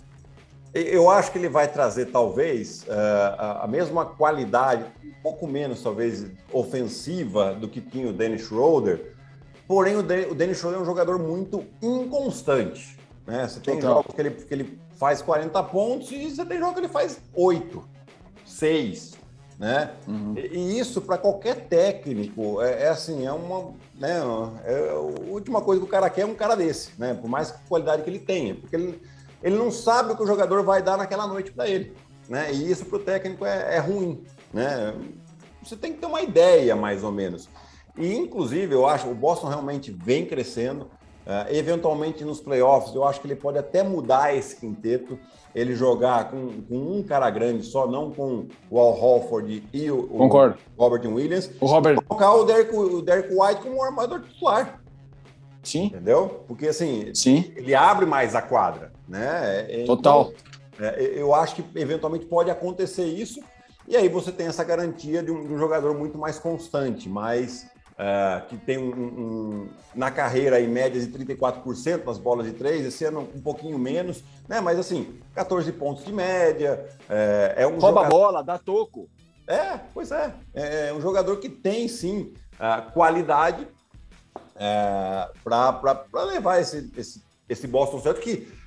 [0.73, 6.25] Eu acho que ele vai trazer, talvez, eh, a mesma qualidade, um pouco menos, talvez,
[6.51, 9.12] ofensiva do que tinha o Dennis Schroeder.
[9.67, 12.97] Porém, o Dennis Schroeder é um jogador muito inconstante.
[13.25, 13.47] Né?
[13.47, 13.95] Você tem Total.
[13.95, 17.21] jogos que ele, que ele faz 40 pontos e você tem jogos que ele faz
[17.33, 17.83] 8,
[18.45, 19.23] 6
[19.57, 19.91] né?
[20.07, 20.35] Uhum.
[20.37, 24.19] E, isso para qualquer técnico é, é, assim, é uma, né?
[24.65, 27.13] É a última coisa que o cara quer é um cara desse, né?
[27.13, 29.01] Por mais qualidade que ele tenha, porque ele,
[29.41, 31.95] ele não sabe o que o jogador vai dar naquela noite para ele,
[32.27, 32.51] né?
[32.51, 34.23] E isso para o técnico é, é ruim,
[34.53, 34.93] né?
[35.63, 37.47] Você tem que ter uma ideia mais ou menos.
[37.97, 40.89] E inclusive eu acho o Boston realmente vem crescendo.
[41.25, 45.17] Uh, eventualmente nos playoffs, eu acho que ele pode até mudar esse quinteto
[45.55, 50.07] ele jogar com, com, um cara grande só, não com o Al Holford e o,
[50.11, 50.27] o
[50.77, 51.51] Robert Williams.
[51.61, 52.01] O Robert.
[52.03, 54.81] Colocar o Derek, o Derek White como um armador titular.
[55.61, 55.85] Sim.
[55.85, 56.43] Entendeu?
[56.47, 57.53] Porque assim, Sim.
[57.55, 59.65] ele abre mais a quadra, né?
[59.69, 60.33] É, então, Total.
[60.79, 63.39] É, eu acho que eventualmente pode acontecer isso.
[63.87, 67.67] E aí você tem essa garantia de um, de um jogador muito mais constante, mais
[67.93, 72.83] Uh, que tem um, um, na carreira em médias de 34% nas bolas de três,
[72.85, 74.59] esse ano um pouquinho menos, né?
[74.59, 76.89] Mas assim, 14 pontos de média.
[77.07, 78.09] É, é um Rouba jogador...
[78.09, 79.07] bola, dá toco.
[79.47, 80.33] É, pois é.
[80.53, 83.67] É um jogador que tem sim uh, qualidade
[84.55, 88.63] é, para levar esse, esse, esse Boston Celtics que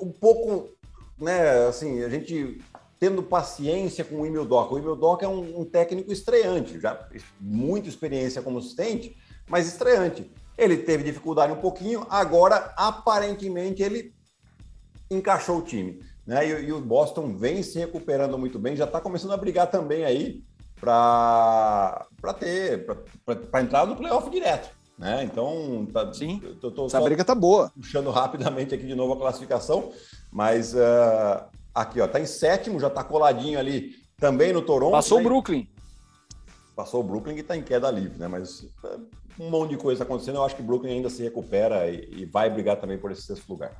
[0.00, 0.70] um pouco,
[1.18, 1.66] né?
[1.66, 2.60] Assim, a gente
[2.98, 4.72] tendo paciência com o Emil Doc.
[4.72, 7.08] O Emil Doc é um, um, técnico estreante, já
[7.40, 9.16] muita experiência como assistente,
[9.48, 10.30] mas estreante.
[10.56, 14.14] Ele teve dificuldade um pouquinho, agora aparentemente ele
[15.10, 16.00] encaixou o time.
[16.26, 16.46] Né?
[16.46, 20.04] E, e o Boston vem se recuperando muito bem, já está começando a brigar também
[20.04, 20.42] aí
[20.80, 22.06] para
[22.38, 22.86] ter,
[23.50, 24.70] para entrar no playoff direto.
[24.98, 25.24] Né?
[25.24, 27.72] Então, tá, Sim, tô, tô essa briga tá boa.
[27.74, 29.92] Puxando rapidamente aqui de novo a classificação,
[30.30, 34.92] mas uh, Aqui, ó, tá em sétimo, já tá coladinho ali também no Toronto.
[34.92, 35.24] Passou né?
[35.24, 35.68] o Brooklyn.
[36.76, 38.28] Passou o Brooklyn e tá em queda livre, né?
[38.28, 38.96] Mas é,
[39.38, 40.36] um monte de coisa acontecendo.
[40.36, 43.22] Eu acho que o Brooklyn ainda se recupera e, e vai brigar também por esse
[43.22, 43.72] sexto lugar.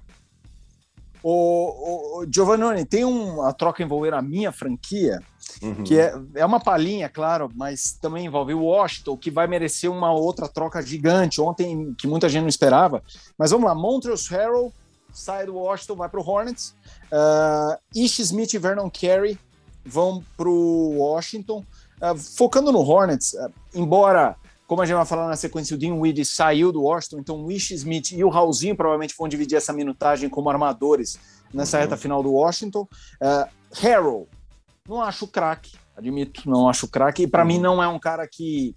[1.27, 5.23] O, o Giovannone, tem uma troca envolvendo a minha franquia,
[5.63, 5.83] uhum.
[5.83, 10.13] que é, é uma palhinha, claro, mas também envolve o Washington, que vai merecer uma
[10.13, 13.03] outra troca gigante ontem, que muita gente não esperava.
[13.39, 14.73] Mas vamos lá, Montrezl Harrell
[15.15, 16.75] sai do Washington, vai para o Hornets.
[17.11, 19.39] Uh, Ish Smith e Vernon Carey
[19.85, 21.65] vão para o Washington.
[22.03, 25.95] Uh, focando no Hornets, uh, embora, como a gente vai falar na sequência, o Dean
[25.95, 29.73] Weed saiu do Washington, então o Ish Smith e o Raulzinho provavelmente vão dividir essa
[29.73, 31.19] minutagem como armadores
[31.53, 31.83] nessa uhum.
[31.85, 32.89] reta final do Washington.
[33.23, 34.29] Uh, Harrell,
[34.89, 37.23] não acho craque, admito, não acho craque.
[37.23, 37.49] E para uhum.
[37.49, 38.77] mim não é um cara que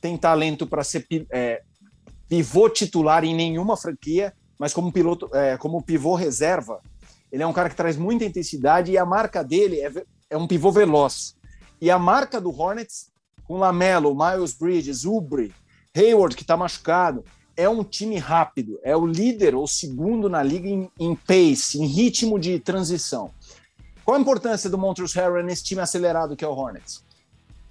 [0.00, 1.62] tem talento para ser é,
[2.28, 6.80] pivô titular em nenhuma franquia, mas como piloto, é, como pivô reserva,
[7.30, 9.92] ele é um cara que traz muita intensidade e a marca dele é,
[10.30, 11.34] é um pivô veloz.
[11.80, 13.10] E a marca do Hornets,
[13.44, 15.52] com Lamelo, Miles Bridges, Ubre,
[15.96, 17.24] Hayward, que está machucado,
[17.56, 21.86] é um time rápido, é o líder ou segundo na liga em, em pace, em
[21.86, 23.30] ritmo de transição.
[24.04, 27.02] Qual a importância do Montrezl Harrell nesse time acelerado que é o Hornets?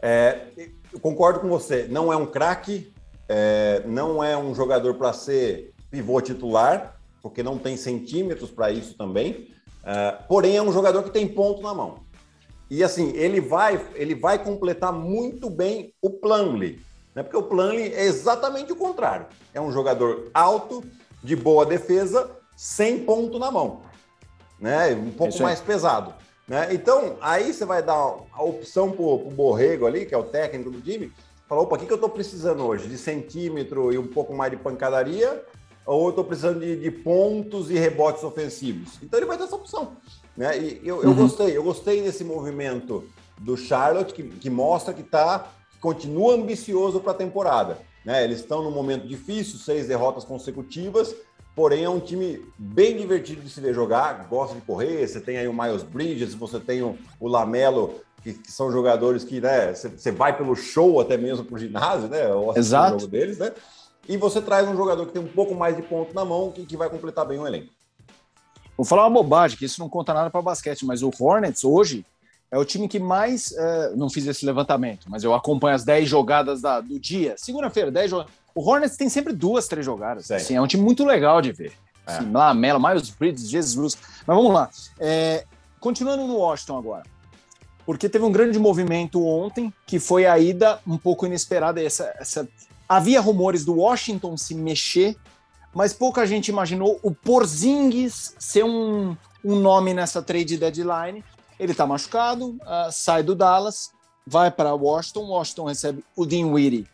[0.02, 0.48] É,
[0.92, 1.88] eu concordo com você.
[1.90, 2.92] Não é um craque,
[3.28, 8.96] é, não é um jogador para ser pivô titular, porque não tem centímetros para isso
[8.98, 9.54] também.
[9.86, 12.00] É, porém, é um jogador que tem ponto na mão.
[12.68, 16.82] E assim, ele vai, ele vai completar muito bem o Plumlee,
[17.14, 17.22] né?
[17.22, 19.28] Porque o Plumlee é exatamente o contrário.
[19.54, 20.84] É um jogador alto,
[21.24, 23.82] de boa defesa, sem ponto na mão,
[24.60, 24.96] né?
[24.96, 26.16] Um pouco mais pesado.
[26.48, 26.74] Né?
[26.74, 30.72] Então, aí você vai dar a opção para o Borrego ali, que é o técnico
[30.72, 31.14] do time,
[31.48, 32.90] falar, opa, o que, que eu estou precisando hoje?
[32.90, 35.46] De centímetro e um pouco mais de pancadaria?
[35.86, 39.00] Ou eu estou precisando de, de, pontos e rebotes ofensivos?
[39.02, 39.94] Então ele vai ter essa opção.
[40.36, 40.58] Né?
[40.58, 41.16] E eu, eu uhum.
[41.16, 43.04] gostei, eu gostei desse movimento
[43.40, 47.78] do Charlotte, que, que mostra que tá, que continua ambicioso para a temporada.
[48.06, 48.24] Né?
[48.24, 51.16] Eles estão num momento difícil, seis derrotas consecutivas,
[51.56, 55.38] porém é um time bem divertido de se ver jogar, gosta de correr, você tem
[55.38, 59.74] aí o Miles Bridges, você tem o, o Lamelo, que, que, são jogadores que, né,
[59.74, 62.24] você vai pelo show até mesmo pro ginásio, né,
[62.56, 62.96] Exato.
[62.96, 63.52] o jogo deles, né,
[64.08, 66.66] e você traz um jogador que tem um pouco mais de ponto na mão, que,
[66.66, 67.70] que vai completar bem o elenco.
[68.76, 72.06] Vou falar uma bobagem, que isso não conta nada para basquete, mas o Hornets hoje
[72.52, 73.52] é o time que mais.
[73.52, 77.36] Uh, não fiz esse levantamento, mas eu acompanho as 10 jogadas da, do dia.
[77.38, 78.34] Segunda-feira, 10 jogadas.
[78.54, 80.30] O Hornets tem sempre duas, três jogadas.
[80.30, 81.74] Assim, é um time muito legal de ver.
[82.06, 82.14] É.
[82.14, 83.98] Assim, Lamela, Miles Bridges, Jesus.
[84.28, 84.70] Mas vamos lá.
[85.00, 85.46] É,
[85.80, 87.04] continuando no Washington agora.
[87.86, 91.84] Porque teve um grande movimento ontem, que foi a ida um pouco inesperada.
[91.84, 92.48] Essa, essa...
[92.88, 95.16] Havia rumores do Washington se mexer,
[95.74, 101.24] mas pouca gente imaginou o Porzingis ser um, um nome nessa trade deadline.
[101.60, 103.92] Ele está machucado, uh, sai do Dallas,
[104.26, 105.26] vai para Washington.
[105.26, 106.88] Washington recebe o Dinwiddie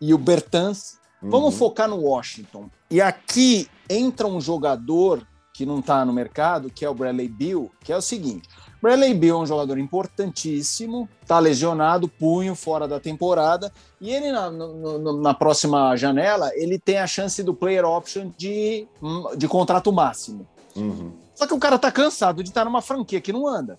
[0.00, 0.98] e o Bertans.
[1.22, 1.30] Uhum.
[1.30, 2.70] Vamos focar no Washington.
[2.90, 5.26] E aqui entra um jogador
[5.60, 8.48] que não está no mercado, que é o Bradley Bill, que é o seguinte:
[8.80, 13.70] Bradley Bill é um jogador importantíssimo, está lesionado, punho fora da temporada,
[14.00, 18.88] e ele na, no, na próxima janela ele tem a chance do player option de,
[19.36, 20.48] de contrato máximo.
[20.74, 21.12] Uhum.
[21.34, 23.78] Só que o cara está cansado de estar tá numa franquia que não anda.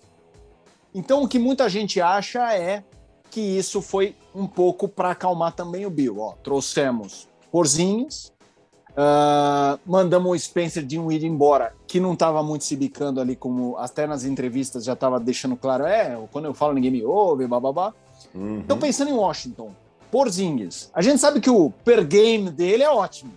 [0.94, 2.84] Então o que muita gente acha é
[3.28, 6.20] que isso foi um pouco para acalmar também o Bill.
[6.20, 8.32] Ó, trouxemos Porzinhos,
[8.92, 14.06] uh, mandamos o Spencer Dinwiddie embora, que não estava muito se bicando ali, como até
[14.06, 17.92] nas entrevistas já estava deixando claro, é, quando eu falo ninguém me ouve, bababá.
[18.34, 18.58] Uhum.
[18.58, 19.72] Então pensando em Washington,
[20.10, 23.32] Porzingis, a gente sabe que o per game dele é ótimo.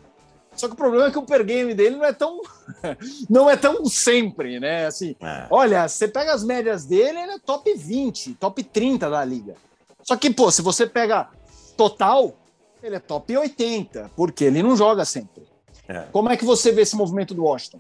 [0.56, 2.42] Só que o problema é que o per game dele não é tão
[3.30, 4.86] não é tão sempre, né?
[4.86, 5.48] Assim, é.
[5.50, 9.56] olha, você pega as médias dele, ele é top 20, top 30 da liga.
[10.02, 11.30] Só que, pô, se você pega
[11.76, 12.34] total,
[12.86, 15.44] ele é top 80, porque ele não joga sempre.
[15.88, 16.04] É.
[16.12, 17.80] Como é que você vê esse movimento do Washington?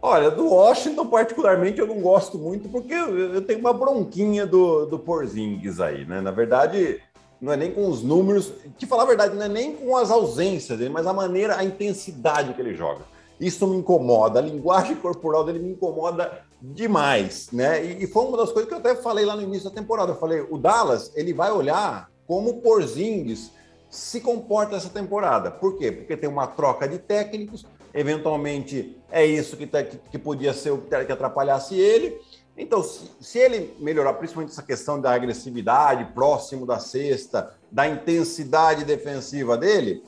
[0.00, 4.98] Olha, do Washington, particularmente, eu não gosto muito, porque eu, tenho uma bronquinha do, do
[4.98, 6.20] Porzingis aí, né?
[6.20, 7.02] Na verdade,
[7.40, 10.10] não é nem com os números, te falar a verdade, não é nem com as
[10.10, 13.02] ausências dele, mas a maneira, a intensidade que ele joga.
[13.40, 17.84] Isso me incomoda, a linguagem corporal dele me incomoda demais, né?
[17.84, 20.12] E, e, foi uma das coisas que eu até falei lá no início da temporada.
[20.12, 23.50] Eu falei, o Dallas, ele vai olhar como o Porzingis
[23.88, 25.50] se comporta essa temporada.
[25.50, 25.90] Por quê?
[25.90, 30.70] Porque tem uma troca de técnicos, eventualmente é isso que, tá, que, que podia ser
[30.70, 32.20] o que atrapalhasse ele.
[32.56, 38.84] Então, se, se, ele melhorar, principalmente essa questão da agressividade próximo da cesta, da intensidade
[38.84, 40.02] defensiva dele,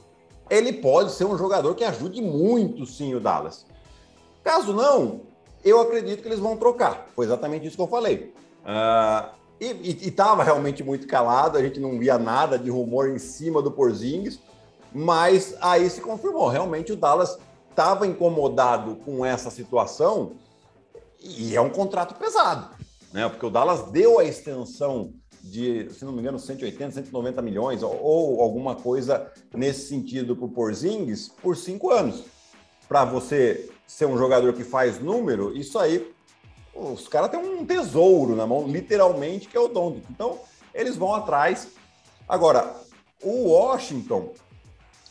[0.50, 3.64] ele pode ser um jogador que ajude muito sim o Dallas.
[4.42, 5.20] Caso não,
[5.64, 7.06] eu acredito que eles vão trocar.
[7.14, 8.34] Foi exatamente isso que eu falei.
[8.62, 13.60] Uh, e estava realmente muito calado, a gente não via nada de rumor em cima
[13.60, 14.40] do Porzingis,
[14.92, 16.48] mas aí se confirmou.
[16.48, 20.32] Realmente o Dallas estava incomodado com essa situação
[21.20, 22.74] e é um contrato pesado,
[23.12, 23.28] né?
[23.28, 27.98] Porque o Dallas deu a extensão de, se não me engano, 180, 190 milhões ou,
[28.02, 32.24] ou alguma coisa nesse sentido para o Porzingis por cinco anos.
[32.88, 36.12] Para você ser um jogador que faz número, isso aí,
[36.74, 40.04] os caras têm um tesouro na mão, literalmente, que é o Doncic.
[40.10, 40.38] Então,
[40.74, 41.68] eles vão atrás.
[42.28, 42.74] Agora,
[43.22, 44.32] o Washington,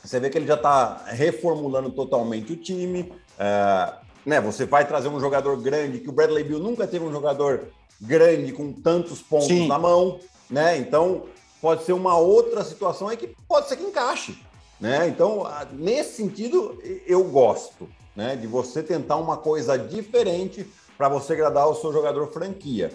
[0.03, 3.13] você vê que ele já está reformulando totalmente o time.
[3.37, 3.93] É,
[4.25, 7.67] né, você vai trazer um jogador grande, que o Bradley Bill nunca teve um jogador
[7.99, 9.67] grande com tantos pontos Sim.
[9.67, 10.19] na mão,
[10.49, 10.77] né?
[10.77, 11.25] Então,
[11.61, 14.39] pode ser uma outra situação aí que pode ser que encaixe.
[14.79, 15.09] Né?
[15.09, 20.65] Então, nesse sentido, eu gosto né, de você tentar uma coisa diferente
[20.99, 22.91] para você agradar o seu jogador franquia.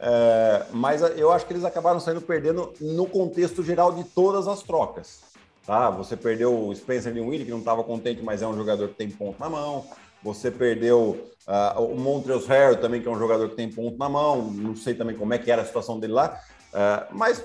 [0.00, 4.60] É, mas eu acho que eles acabaram saindo perdendo no contexto geral de todas as
[4.60, 5.20] trocas.
[5.64, 5.88] Tá?
[5.90, 9.08] Você perdeu o Spencer Dinwiddie, que não estava contente, mas é um jogador que tem
[9.08, 9.86] ponto na mão.
[10.20, 14.08] Você perdeu uh, o Montreal Harrell também, que é um jogador que tem ponto na
[14.08, 14.42] mão.
[14.42, 16.40] Não sei também como é que era a situação dele lá.
[16.72, 17.44] Uh, mas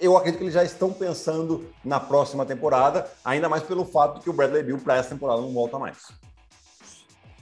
[0.00, 4.28] eu acredito que eles já estão pensando na próxima temporada, ainda mais pelo fato que
[4.28, 6.08] o Bradley Bill para essa temporada não volta mais.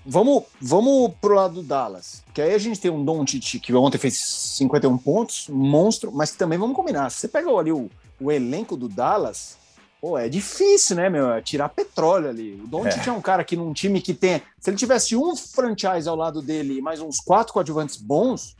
[0.04, 3.98] Vamos, vamos pro lado do Dallas, que aí a gente tem um Doncic que ontem
[3.98, 7.10] fez 51 pontos, um monstro, mas também vamos combinar.
[7.10, 9.58] Se você pega ali o, o elenco do Dallas,
[10.00, 11.30] pô, é difícil, né, meu?
[11.30, 12.54] É tirar petróleo ali.
[12.64, 13.10] O Doncic é.
[13.10, 16.40] é um cara que num time que tem, se ele tivesse um franchise ao lado
[16.40, 18.56] dele e mais uns quatro coadjuvantes bons,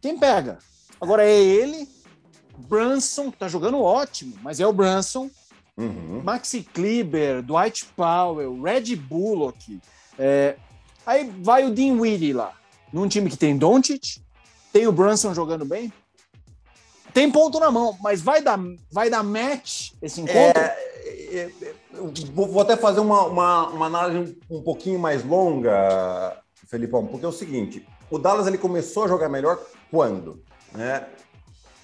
[0.00, 0.58] quem pega?
[1.00, 1.88] Agora é ele
[2.56, 5.30] Brunson, que tá jogando ótimo, mas é o Brunson.
[5.76, 6.20] Uhum.
[6.22, 9.80] Maxi Kleber, Dwight Powell, Red Bullock.
[10.18, 10.56] É...
[11.06, 12.52] Aí vai o Dean Weedy lá,
[12.92, 14.20] num time que tem Doncic,
[14.72, 15.92] tem o Brunson jogando bem,
[17.12, 18.58] tem ponto na mão, mas vai dar,
[18.90, 20.60] vai dar match esse encontro?
[20.60, 20.78] É,
[21.12, 21.74] é, é
[22.32, 27.28] vou até fazer uma, uma, uma análise um, um, pouquinho mais longa, Felipão, porque é
[27.28, 30.42] o seguinte: o Dallas ele começou a jogar melhor quando?
[30.72, 31.06] Né?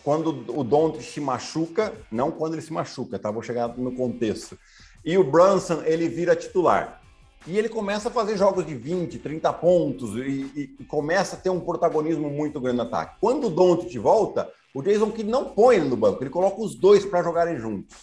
[0.03, 3.31] quando o Doncic se machuca, não quando ele se machuca, tá?
[3.31, 4.59] Vou chegar no contexto.
[5.05, 7.00] E o Brunson, ele vira titular.
[7.46, 11.50] E ele começa a fazer jogos de 20, 30 pontos e, e começa a ter
[11.50, 13.16] um protagonismo muito grande no ataque.
[13.20, 16.74] Quando o Doncic volta, o Jason que não põe ele no banco, ele coloca os
[16.74, 17.96] dois para jogarem juntos.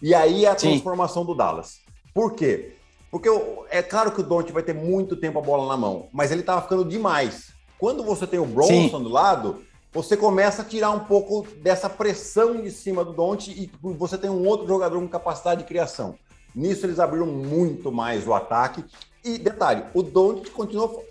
[0.00, 1.28] E aí é a transformação Sim.
[1.28, 1.80] do Dallas.
[2.12, 2.74] Por quê?
[3.10, 3.28] Porque
[3.70, 6.40] é claro que o Doncic vai ter muito tempo a bola na mão, mas ele
[6.40, 7.52] estava ficando demais.
[7.78, 9.02] Quando você tem o Bronson Sim.
[9.02, 13.70] do lado, você começa a tirar um pouco dessa pressão de cima do Donte e
[13.82, 16.14] você tem um outro jogador com capacidade de criação.
[16.54, 18.84] Nisso eles abriram muito mais o ataque.
[19.24, 21.04] E detalhe, o Donte continuou,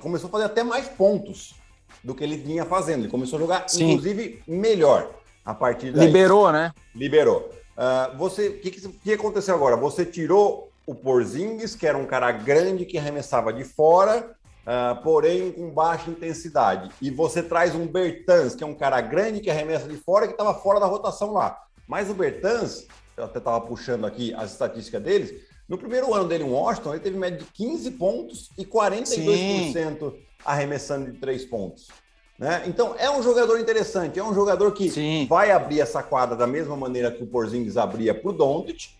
[0.00, 1.54] começou a fazer até mais pontos
[2.02, 3.00] do que ele vinha fazendo.
[3.00, 3.90] Ele começou a jogar, Sim.
[3.90, 5.10] inclusive, melhor
[5.44, 6.06] a partir daí.
[6.06, 6.72] Liberou, né?
[6.94, 7.50] Liberou.
[7.76, 9.76] Uh, você, o que, que aconteceu agora?
[9.76, 14.34] Você tirou o Porzingis, que era um cara grande que arremessava de fora,
[14.66, 16.90] uh, porém com baixa intensidade.
[17.00, 20.32] E você traz um Bertans, que é um cara grande que arremessa de fora, que
[20.32, 21.62] estava fora da rotação lá.
[21.86, 22.86] Mas o Bertans,
[23.18, 25.34] eu até estava puxando aqui as estatísticas deles,
[25.68, 30.12] no primeiro ano dele em Washington, ele teve média de 15 pontos e 42% Sim.
[30.44, 31.88] arremessando de três pontos.
[32.38, 32.62] Né?
[32.66, 35.26] Então é um jogador interessante, é um jogador que Sim.
[35.28, 38.90] vai abrir essa quadra da mesma maneira que o Porzingis abria para o Doncic,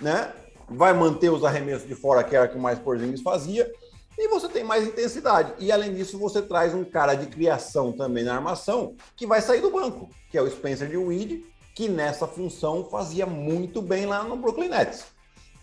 [0.00, 0.32] né?
[0.68, 3.72] vai manter os arremessos de fora, que era o que mais Porzingis fazia,
[4.18, 5.52] e você tem mais intensidade.
[5.60, 9.60] E além disso, você traz um cara de criação também na armação que vai sair
[9.60, 11.44] do banco, que é o Spencer de Weed,
[11.78, 15.04] que nessa função fazia muito bem lá no Brooklyn Nets.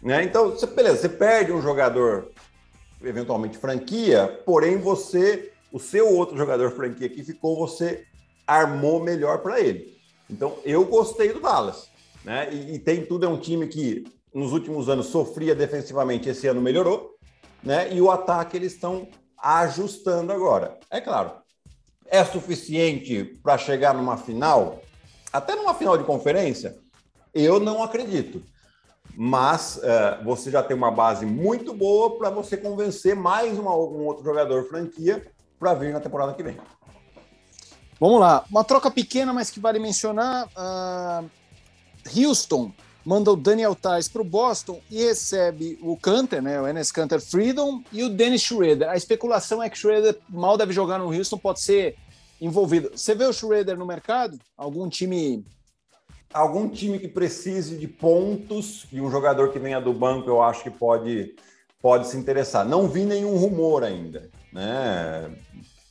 [0.02, 0.24] Né?
[0.24, 2.32] Então, você, beleza, você perde um jogador
[3.04, 8.06] eventualmente franquia, porém você, o seu outro jogador franquia que ficou, você
[8.48, 9.94] armou melhor para ele.
[10.30, 11.90] Então, eu gostei do Dallas.
[12.24, 12.48] Né?
[12.50, 16.62] E, e tem tudo, é um time que nos últimos anos sofria defensivamente, esse ano
[16.62, 17.14] melhorou
[17.62, 17.92] né?
[17.92, 20.78] E o ataque eles estão ajustando agora.
[20.90, 21.32] É claro,
[22.06, 24.82] é suficiente para chegar numa final,
[25.36, 26.78] até numa final de conferência?
[27.34, 28.44] Eu não acredito.
[29.16, 34.06] Mas uh, você já tem uma base muito boa para você convencer mais uma, um
[34.06, 35.26] outro jogador franquia
[35.60, 36.58] para vir na temporada que vem.
[38.00, 40.48] Vamos lá, uma troca pequena, mas que vale mencionar.
[40.48, 41.30] Uh,
[42.14, 42.74] Houston
[43.06, 47.22] manda o Daniel Tais para o Boston e recebe o Canter, né, o Enes Canter
[47.22, 48.90] Freedom e o Dennis Schroeder.
[48.90, 51.96] A especulação é que Schroeder mal deve jogar no Houston, pode ser
[52.40, 52.92] envolvido.
[52.96, 54.38] Você vê o Schroeder no mercado?
[54.58, 55.46] Algum time
[56.34, 60.64] algum time que precise de pontos e um jogador que venha do banco, eu acho
[60.64, 61.34] que pode
[61.82, 62.66] pode se interessar.
[62.66, 65.32] Não vi nenhum rumor ainda, né?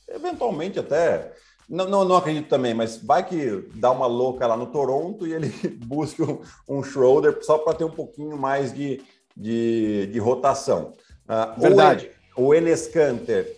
[0.08, 1.32] Eventualmente até
[1.68, 5.32] não, não, não, acredito também, mas vai que dá uma louca lá no Toronto e
[5.32, 5.48] ele
[5.86, 9.00] busca um, um Schroeder só para ter um pouquinho mais de,
[9.34, 10.92] de, de rotação.
[11.26, 12.10] Uh, Verdade.
[12.36, 13.56] O, o Enes Kanter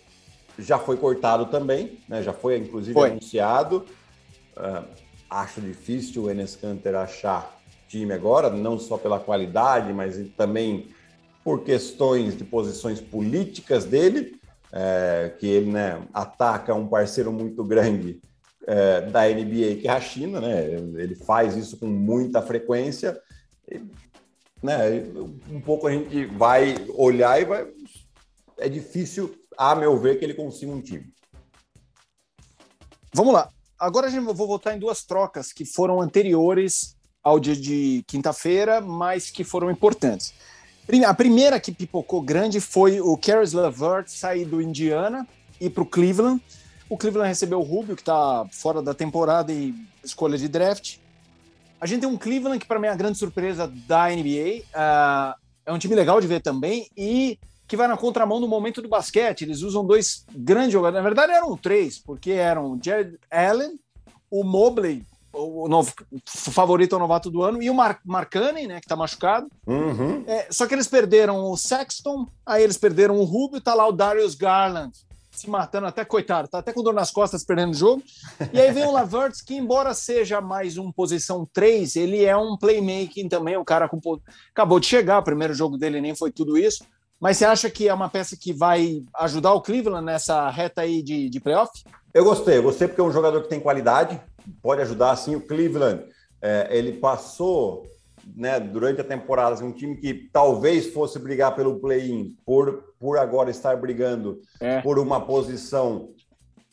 [0.57, 2.21] já foi cortado também, né?
[2.23, 3.11] já foi inclusive foi.
[3.11, 3.85] anunciado.
[4.55, 4.83] Uh,
[5.29, 10.87] acho difícil o Enes Kanter achar time agora, não só pela qualidade, mas também
[11.43, 14.37] por questões de posições políticas dele
[14.71, 18.19] é, que ele né, ataca um parceiro muito grande
[18.65, 20.65] é, da NBA, que é a China, né?
[20.65, 23.19] Ele faz isso com muita frequência.
[23.71, 23.81] E,
[24.61, 25.03] né,
[25.49, 27.67] um pouco a gente vai olhar e vai.
[28.57, 31.11] É difícil, a meu ver, que ele consiga um time.
[33.13, 33.49] Vamos lá.
[33.79, 38.79] agora a gente vou voltar em duas trocas que foram anteriores ao dia de quinta-feira,
[38.79, 40.33] mas que foram importantes.
[41.05, 45.27] A primeira que pipocou grande foi o Caris LeVert sair do Indiana
[45.59, 46.41] e para o Cleveland.
[46.89, 50.97] O Cleveland recebeu o Rubio, que está fora da temporada e escolha de draft.
[51.81, 54.61] A gente tem um Cleveland que, para mim, é a grande surpresa da NBA.
[54.61, 55.35] Uh, ah,
[55.65, 57.37] é um time legal de ver também e
[57.67, 59.41] que vai na contramão do momento do basquete.
[59.41, 61.03] Eles usam dois grandes jogadores.
[61.03, 63.77] Na verdade, eram três, porque eram o Jared Allen,
[64.31, 65.03] o Mobley,
[65.33, 65.93] o, novo,
[66.25, 69.47] favorito ao novato do ano, e o Mar Marcani, né, que tá machucado.
[69.65, 70.23] Uhum.
[70.25, 73.91] É, só que eles perderam o Sexton, aí eles perderam o Rubio, tá lá o
[73.91, 74.91] Darius Garland
[75.37, 78.03] se matando, até coitado, tá até com dor nas costas perdendo o jogo.
[78.51, 82.57] E aí vem o Lavertz, que embora seja mais um posição 3, ele é um
[82.57, 83.99] playmaking também, o cara com...
[84.51, 86.83] acabou de chegar, o primeiro jogo dele nem foi tudo isso.
[87.19, 91.01] Mas você acha que é uma peça que vai ajudar o Cleveland nessa reta aí
[91.01, 91.71] de, de playoff?
[92.13, 94.21] Eu gostei, eu gostei porque é um jogador que tem qualidade,
[94.61, 95.35] pode ajudar assim.
[95.35, 96.03] O Cleveland,
[96.41, 97.85] é, ele passou
[98.35, 103.17] né, durante a temporada, assim, um time que talvez fosse brigar pelo play-in, por, por
[103.17, 104.81] agora estar brigando é.
[104.81, 106.09] por uma posição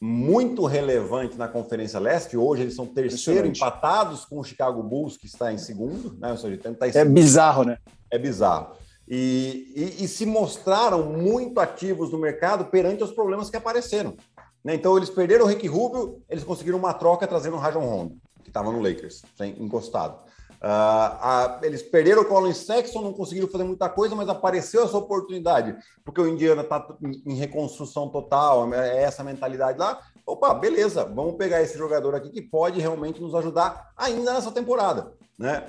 [0.00, 2.36] muito relevante na Conferência Leste.
[2.36, 6.14] Hoje eles são terceiro empatados com o Chicago Bulls, que está em segundo.
[6.18, 6.30] Né?
[6.30, 7.78] Ou seja, tá é bizarro, né?
[8.10, 8.76] É bizarro.
[9.06, 14.16] E, e, e, se mostraram muito ativos no mercado perante os problemas que apareceram.
[14.64, 14.74] Né?
[14.74, 18.48] Então, eles perderam o Rick Rubio, eles conseguiram uma troca trazendo o Rajon Rondo, que
[18.48, 19.22] estava no Lakers,
[19.58, 20.18] encostado.
[20.64, 25.76] Uh, eles perderam o Colin Sexton, não conseguiram fazer muita coisa, mas apareceu essa oportunidade,
[26.02, 30.00] porque o Indiana está em reconstrução total, é essa mentalidade lá.
[30.26, 35.12] Opa, beleza, vamos pegar esse jogador aqui que pode realmente nos ajudar ainda nessa temporada,
[35.38, 35.64] né?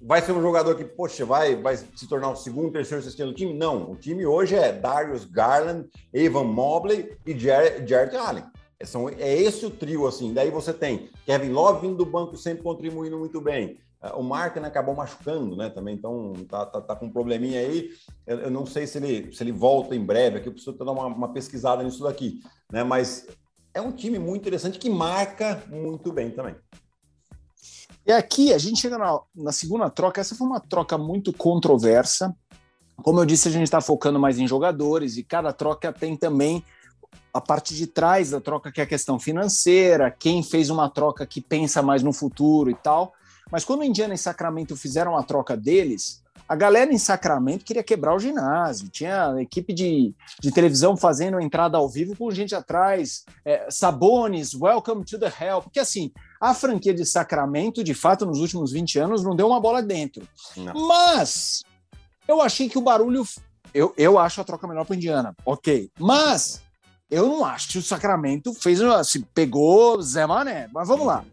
[0.00, 3.34] Vai ser um jogador que, poxa, vai, vai se tornar o segundo, terceiro, sexto do
[3.34, 3.52] time?
[3.52, 8.44] Não, o time hoje é Darius Garland, Evan Mobley e Jared Allen.
[8.78, 10.32] É, são, é esse o trio, assim.
[10.32, 13.76] Daí você tem Kevin Love vindo do banco, sempre contribuindo muito bem.
[14.00, 15.68] É, o Martin acabou machucando, né?
[15.68, 17.90] Também, então tá, tá, tá com um probleminha aí.
[18.24, 20.38] Eu, eu, não sei se ele, se ele volta em breve.
[20.38, 22.40] Aqui eu preciso dar uma, uma pesquisada nisso daqui,
[22.72, 22.84] né?
[22.84, 23.26] Mas
[23.74, 26.54] é um time muito interessante que marca muito bem também.
[28.08, 30.18] E aqui a gente chega na, na segunda troca.
[30.18, 32.34] Essa foi uma troca muito controversa.
[32.96, 36.64] Como eu disse, a gente está focando mais em jogadores e cada troca tem também
[37.34, 41.26] a parte de trás da troca, que é a questão financeira, quem fez uma troca
[41.26, 43.12] que pensa mais no futuro e tal.
[43.52, 48.16] Mas quando Indiana e Sacramento fizeram a troca deles, a galera em Sacramento queria quebrar
[48.16, 48.88] o ginásio.
[48.88, 53.26] Tinha equipe de, de televisão fazendo entrada ao vivo com gente atrás.
[53.44, 55.60] É, Sabones, welcome to the hell.
[55.60, 56.10] Porque assim,
[56.40, 60.26] a franquia de Sacramento, de fato, nos últimos 20 anos, não deu uma bola dentro.
[60.56, 60.86] Não.
[60.86, 61.64] Mas
[62.26, 63.24] eu achei que o barulho.
[63.74, 65.90] Eu, eu acho a troca melhor para Indiana, ok.
[65.98, 66.62] Mas
[67.10, 68.80] eu não acho que o Sacramento fez.
[68.80, 70.68] Assim, pegou Zé Mané.
[70.72, 71.24] Mas vamos lá.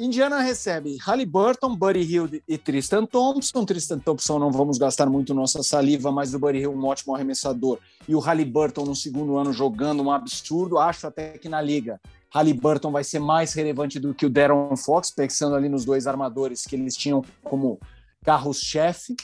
[0.00, 3.64] Indiana recebe Halliburton, Buddy Hill e Tristan Thompson.
[3.64, 7.78] Tristan Thompson não vamos gastar muito nossa saliva, mas o Buddy Hill um ótimo arremessador.
[8.08, 10.78] E o Halliburton no segundo ano jogando um absurdo.
[10.78, 12.00] Acho até que na liga
[12.32, 16.64] Halliburton vai ser mais relevante do que o Darren Fox, pensando ali nos dois armadores
[16.64, 17.78] que eles tinham como
[18.24, 19.14] carros-chefe.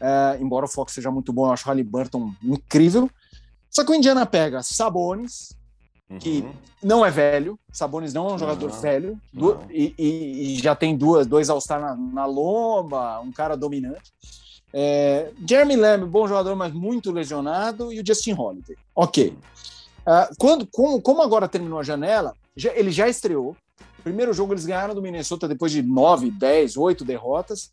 [0.00, 3.08] É, embora o Fox seja muito bom, eu acho o Halliburton incrível.
[3.70, 5.54] Só que o Indiana pega Sabonis,
[6.18, 6.52] que uhum.
[6.82, 9.20] não é velho, Sabonis não é um jogador não, velho.
[9.70, 14.12] E, e, e, já tem duas, dois All-Star na, na, lomba, um cara dominante.
[14.72, 18.76] É, Jeremy Lamb, bom jogador, mas muito lesionado, e o Justin Holiday.
[18.94, 19.36] Ok.
[20.06, 23.56] Uh, quando, como, como, agora terminou a janela, já, ele já estreou.
[24.02, 27.70] Primeiro jogo eles ganharam do Minnesota depois de 9, 10, 8 derrotas.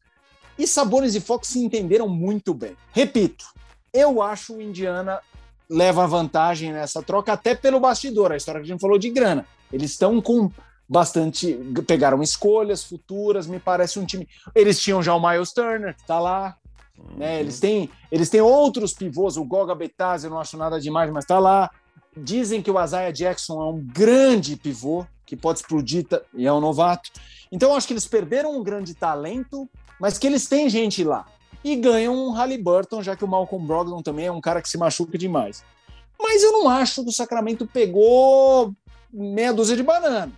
[0.57, 2.75] E Sabonis e Fox se entenderam muito bem.
[2.91, 3.45] Repito,
[3.93, 5.19] eu acho o Indiana
[5.69, 9.45] leva vantagem nessa troca, até pelo bastidor, a história que a gente falou de grana.
[9.71, 10.51] Eles estão com
[10.87, 11.53] bastante.
[11.87, 14.27] Pegaram escolhas futuras, me parece um time.
[14.53, 16.55] Eles tinham já o Miles Turner, que está lá.
[17.17, 17.35] Né?
[17.35, 17.39] Uhum.
[17.39, 21.23] Eles, têm, eles têm outros pivôs, o Goga Betaz, eu não acho nada demais, mas
[21.23, 21.71] está lá.
[22.15, 26.59] Dizem que o Isaiah Jackson é um grande pivô, que pode explodir e é um
[26.59, 27.09] novato.
[27.51, 31.25] Então, eu acho que eles perderam um grande talento, mas que eles têm gente lá
[31.63, 34.77] e ganham um Halliburton, já que o Malcolm Brogdon também é um cara que se
[34.77, 35.63] machuca demais.
[36.19, 38.73] Mas eu não acho que o Sacramento pegou
[39.11, 40.31] meia dúzia de banana.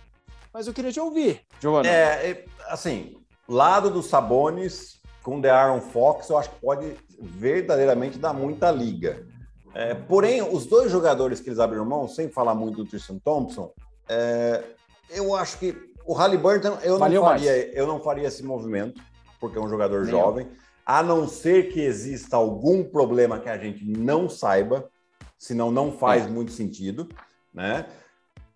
[0.52, 1.88] Mas eu queria te ouvir, Giovanni.
[1.88, 3.16] É, é, assim,
[3.48, 9.26] lado dos Sabones com The Aaron Fox, eu acho que pode verdadeiramente dar muita liga.
[9.78, 13.70] É, porém, os dois jogadores que eles abriram mão, sem falar muito do Tristan Thompson,
[14.08, 14.64] é,
[15.10, 19.02] eu acho que o Halliburton, eu não, faria, eu não faria esse movimento,
[19.38, 20.46] porque é um jogador Nem jovem.
[20.46, 24.88] Eu a não ser que exista algum problema que a gente não saiba,
[25.36, 26.28] senão não faz é.
[26.28, 27.08] muito sentido,
[27.52, 27.86] né?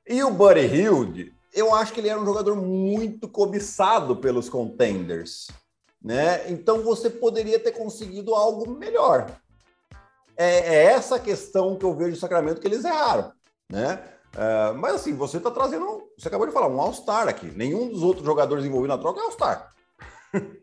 [0.09, 5.49] E o Buddy Hilde, eu acho que ele era um jogador muito cobiçado pelos contenders,
[6.01, 6.51] né?
[6.51, 9.27] Então você poderia ter conseguido algo melhor.
[10.41, 13.31] É, é essa questão que eu vejo no Sacramento que eles erraram,
[13.71, 14.03] né?
[14.35, 17.53] Uh, mas assim, você está trazendo, você acabou de falar, um All-Star aqui.
[17.55, 19.73] Nenhum dos outros jogadores envolvidos na troca é All-Star.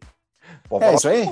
[0.82, 1.26] É isso aí.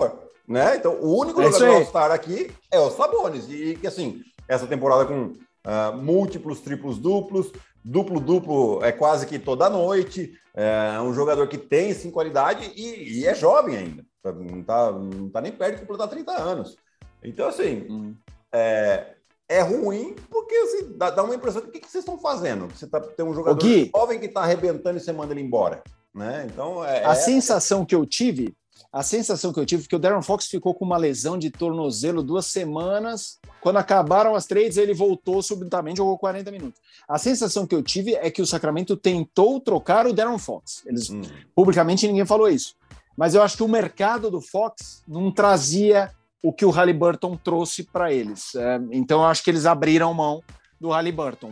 [0.47, 0.75] né?
[0.75, 3.49] Então, o único é jogador All-Star aqui é o Sabonis.
[3.49, 7.51] E que assim, essa temporada com uh, múltiplos triplos duplos,
[7.83, 10.33] duplo-duplo é quase que toda noite.
[10.53, 14.05] É um jogador que tem sim qualidade e, e é jovem ainda.
[14.23, 16.77] Não está não tá nem perto de completar 30 anos.
[17.23, 18.15] Então, assim, hum.
[18.56, 19.16] É,
[19.49, 22.68] é ruim porque assim, dá, dá uma impressão de o que, que vocês estão fazendo?
[22.68, 25.84] Você tá, tem um jogador Gui, jovem que está arrebentando e você manda ele embora.
[26.14, 26.47] Né?
[26.49, 27.16] Então, é, a é...
[27.16, 28.56] sensação que eu tive,
[28.91, 32.24] a sensação que eu tive, que o Darren Fox ficou com uma lesão de tornozelo
[32.24, 33.38] duas semanas.
[33.60, 36.80] Quando acabaram as trades, ele voltou subitamente, jogou 40 minutos.
[37.06, 40.84] A sensação que eu tive é que o Sacramento tentou trocar o Darren Fox.
[40.86, 41.22] Eles hum.
[41.53, 42.76] publicamente ninguém falou isso.
[43.18, 46.12] Mas eu acho que o mercado do Fox não trazia
[46.45, 48.53] o que o Halliburton trouxe para eles.
[48.53, 50.43] É, então eu acho que eles abriram mão
[50.79, 51.51] do Halliburton.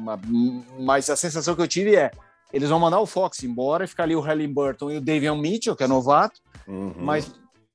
[0.80, 2.12] Mas a sensação que eu tive é
[2.54, 5.76] eles vão mandar o Fox embora e ficar ali o Halliburton e o Davion Mitchell,
[5.76, 6.94] que é novato, uhum.
[6.98, 7.34] mas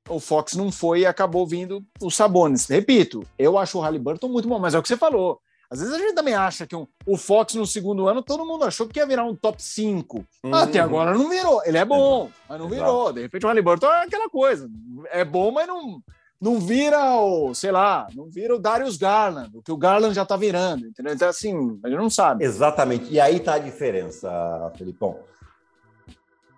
[0.09, 2.69] o Fox não foi e acabou vindo o Sabonis.
[2.69, 5.41] Repito, eu acho o Halliburton muito bom, mas é o que você falou.
[5.69, 8.65] Às vezes a gente também acha que um, o Fox no segundo ano, todo mundo
[8.65, 10.25] achou que ia virar um top 5.
[10.45, 10.55] Uhum.
[10.55, 11.61] Até agora não virou.
[11.65, 13.13] Ele é bom, mas não virou.
[13.13, 14.71] De repente o Halliburton é aquela coisa.
[15.11, 16.01] É bom, mas não,
[16.41, 20.23] não vira o, sei lá, não vira o Darius Garland, o que o Garland já
[20.23, 21.13] está virando, entendeu?
[21.13, 22.45] Então, assim, a gente não sabe.
[22.45, 23.13] Exatamente.
[23.13, 24.31] E aí está a diferença,
[24.77, 25.19] Felipão.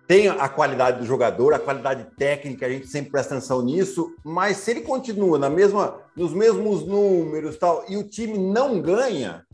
[0.07, 4.57] Tem a qualidade do jogador, a qualidade técnica, a gente sempre presta atenção nisso, mas
[4.57, 9.45] se ele continua na mesma, nos mesmos números tal, e o time não ganha,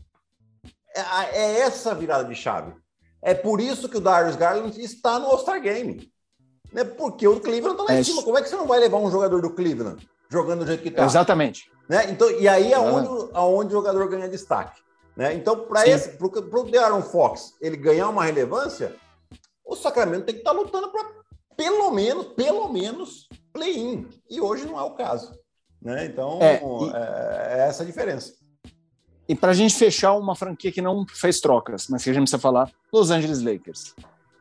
[0.94, 1.00] é,
[1.32, 2.72] é essa virada de chave.
[3.22, 6.12] É por isso que o Darius Garland está no All-Star Game.
[6.72, 6.84] Né?
[6.84, 8.22] Porque o Cleveland está lá é em cima.
[8.22, 10.06] Como é que você não vai levar um jogador do Cleveland?
[10.28, 11.04] Jogando do jeito que está.
[11.04, 11.70] Exatamente.
[11.88, 12.10] Né?
[12.10, 14.80] Então, e aí é onde, aonde o jogador ganha destaque.
[15.16, 15.34] Né?
[15.34, 18.94] Então, para esse, para o De'Aaron Fox ele ganhar uma relevância,
[19.64, 21.18] o Sacramento tem que estar tá lutando para
[21.56, 24.06] pelo menos, pelo menos, play-in.
[24.30, 25.36] E hoje não é o caso.
[25.82, 26.06] Né?
[26.06, 26.90] Então, é, e...
[26.94, 28.32] é, é essa a diferença.
[29.28, 32.22] E para a gente fechar uma franquia que não fez trocas, mas que a gente
[32.22, 33.94] precisa falar, Los Angeles Lakers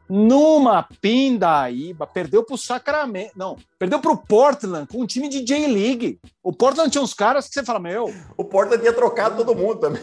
[0.09, 5.43] numa pindaíba, perdeu para o Sacramento, não, perdeu para o Portland com um time de
[5.43, 6.19] J-League.
[6.41, 8.13] O Portland tinha uns caras que você fala, meu...
[8.37, 10.01] O Portland tinha trocado todo mundo também.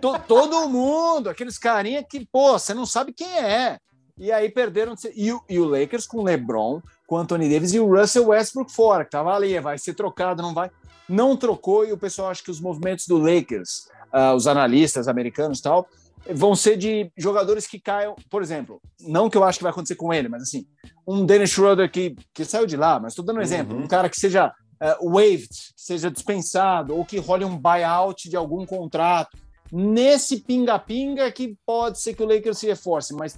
[0.00, 3.78] To, todo mundo, aqueles carinha que, pô, você não sabe quem é.
[4.16, 4.94] E aí perderam.
[5.14, 8.72] E, e o Lakers com o LeBron, com o Anthony Davis e o Russell Westbrook
[8.72, 10.70] fora, que tava ali, vai ser trocado, não vai.
[11.08, 15.58] Não trocou e o pessoal acha que os movimentos do Lakers, uh, os analistas americanos
[15.58, 15.88] e tal,
[16.30, 19.96] vão ser de jogadores que caiam, por exemplo, não que eu acho que vai acontecer
[19.96, 20.66] com ele, mas assim,
[21.06, 23.84] um Dennis Schroeder que, que saiu de lá, mas estou dando um exemplo, uhum.
[23.84, 28.36] um cara que seja uh, waived, que seja dispensado, ou que role um buyout de
[28.36, 29.36] algum contrato,
[29.70, 33.36] nesse pinga-pinga que pode ser que o Lakers se reforce, mas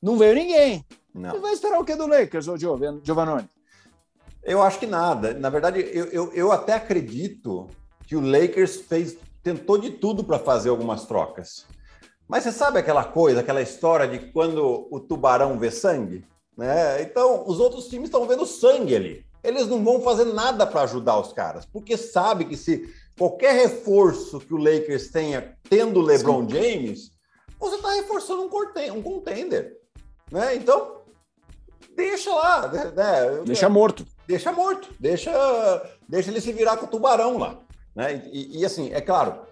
[0.00, 0.84] não veio ninguém.
[1.14, 1.30] Não.
[1.30, 3.00] Você vai esperar o que do Lakers, ô Giovanni?
[4.42, 5.34] Eu acho que nada.
[5.34, 7.68] Na verdade, eu, eu, eu até acredito
[8.06, 11.66] que o Lakers fez, tentou de tudo para fazer algumas trocas.
[12.32, 16.24] Mas você sabe aquela coisa, aquela história de quando o tubarão vê sangue?
[16.56, 17.02] Né?
[17.02, 19.26] Então, os outros times estão vendo sangue ali.
[19.44, 24.40] Eles não vão fazer nada para ajudar os caras, porque sabe que se qualquer reforço
[24.40, 26.54] que o Lakers tenha tendo LeBron Sim.
[26.54, 27.10] James,
[27.60, 29.76] você está reforçando um, um contender.
[30.30, 30.54] Né?
[30.54, 31.02] Então,
[31.94, 32.66] deixa lá.
[32.66, 32.92] Né?
[32.96, 33.42] né?
[33.44, 34.06] Deixa morto.
[34.26, 34.88] Deixa morto.
[34.98, 35.30] Deixa,
[36.08, 37.60] deixa ele se virar com o tubarão lá.
[37.94, 38.22] Né?
[38.32, 39.51] E, e assim, é claro,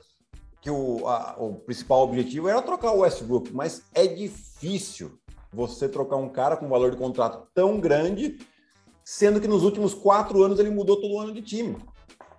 [0.61, 5.19] que o, a, o principal objetivo era trocar o Westbrook, mas é difícil
[5.53, 8.39] você trocar um cara com valor de contrato tão grande,
[9.05, 11.77] sendo que nos últimos quatro anos ele mudou todo ano de time.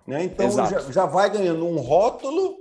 [0.06, 0.24] Né?
[0.24, 2.56] Então já, já, vai ganhando um rótulo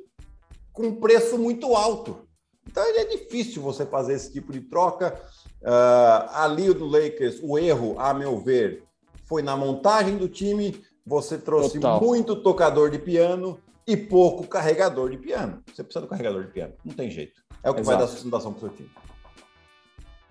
[0.73, 2.27] com preço muito alto.
[2.67, 5.19] Então é difícil você fazer esse tipo de troca.
[5.61, 8.83] Uh, ali do Lakers, o erro, a meu ver,
[9.25, 10.83] foi na montagem do time.
[11.05, 12.01] Você trouxe Total.
[12.01, 13.59] muito tocador de piano
[13.91, 15.61] e pouco carregador de piano.
[15.67, 17.41] Você precisa do carregador de piano, não tem jeito.
[17.63, 17.97] É o que Exato.
[17.97, 18.89] vai dar sustentação para o seu time.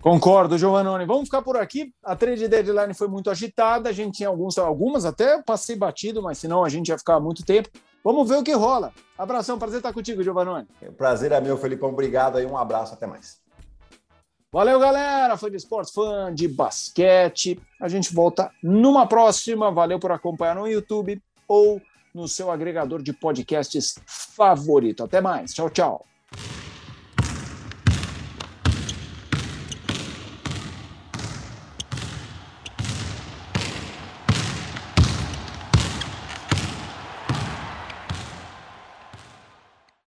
[0.01, 1.05] Concordo, Giovannone.
[1.05, 1.93] Vamos ficar por aqui.
[2.03, 3.89] A trade deadline foi muito agitada.
[3.89, 7.45] A gente tinha alguns, algumas até passei batido, mas senão a gente ia ficar muito
[7.45, 7.69] tempo.
[8.03, 8.91] Vamos ver o que rola.
[9.15, 10.67] Abração, prazer estar contigo, Giovannone.
[10.81, 11.89] O prazer é meu, Felipão.
[11.89, 13.39] Obrigado aí, um abraço, até mais.
[14.51, 15.37] Valeu, galera.
[15.37, 17.61] Fã de esportes, fã de basquete.
[17.79, 19.71] A gente volta numa próxima.
[19.71, 21.79] Valeu por acompanhar no YouTube ou
[22.13, 25.03] no seu agregador de podcasts favorito.
[25.03, 25.53] Até mais.
[25.53, 26.05] Tchau, tchau.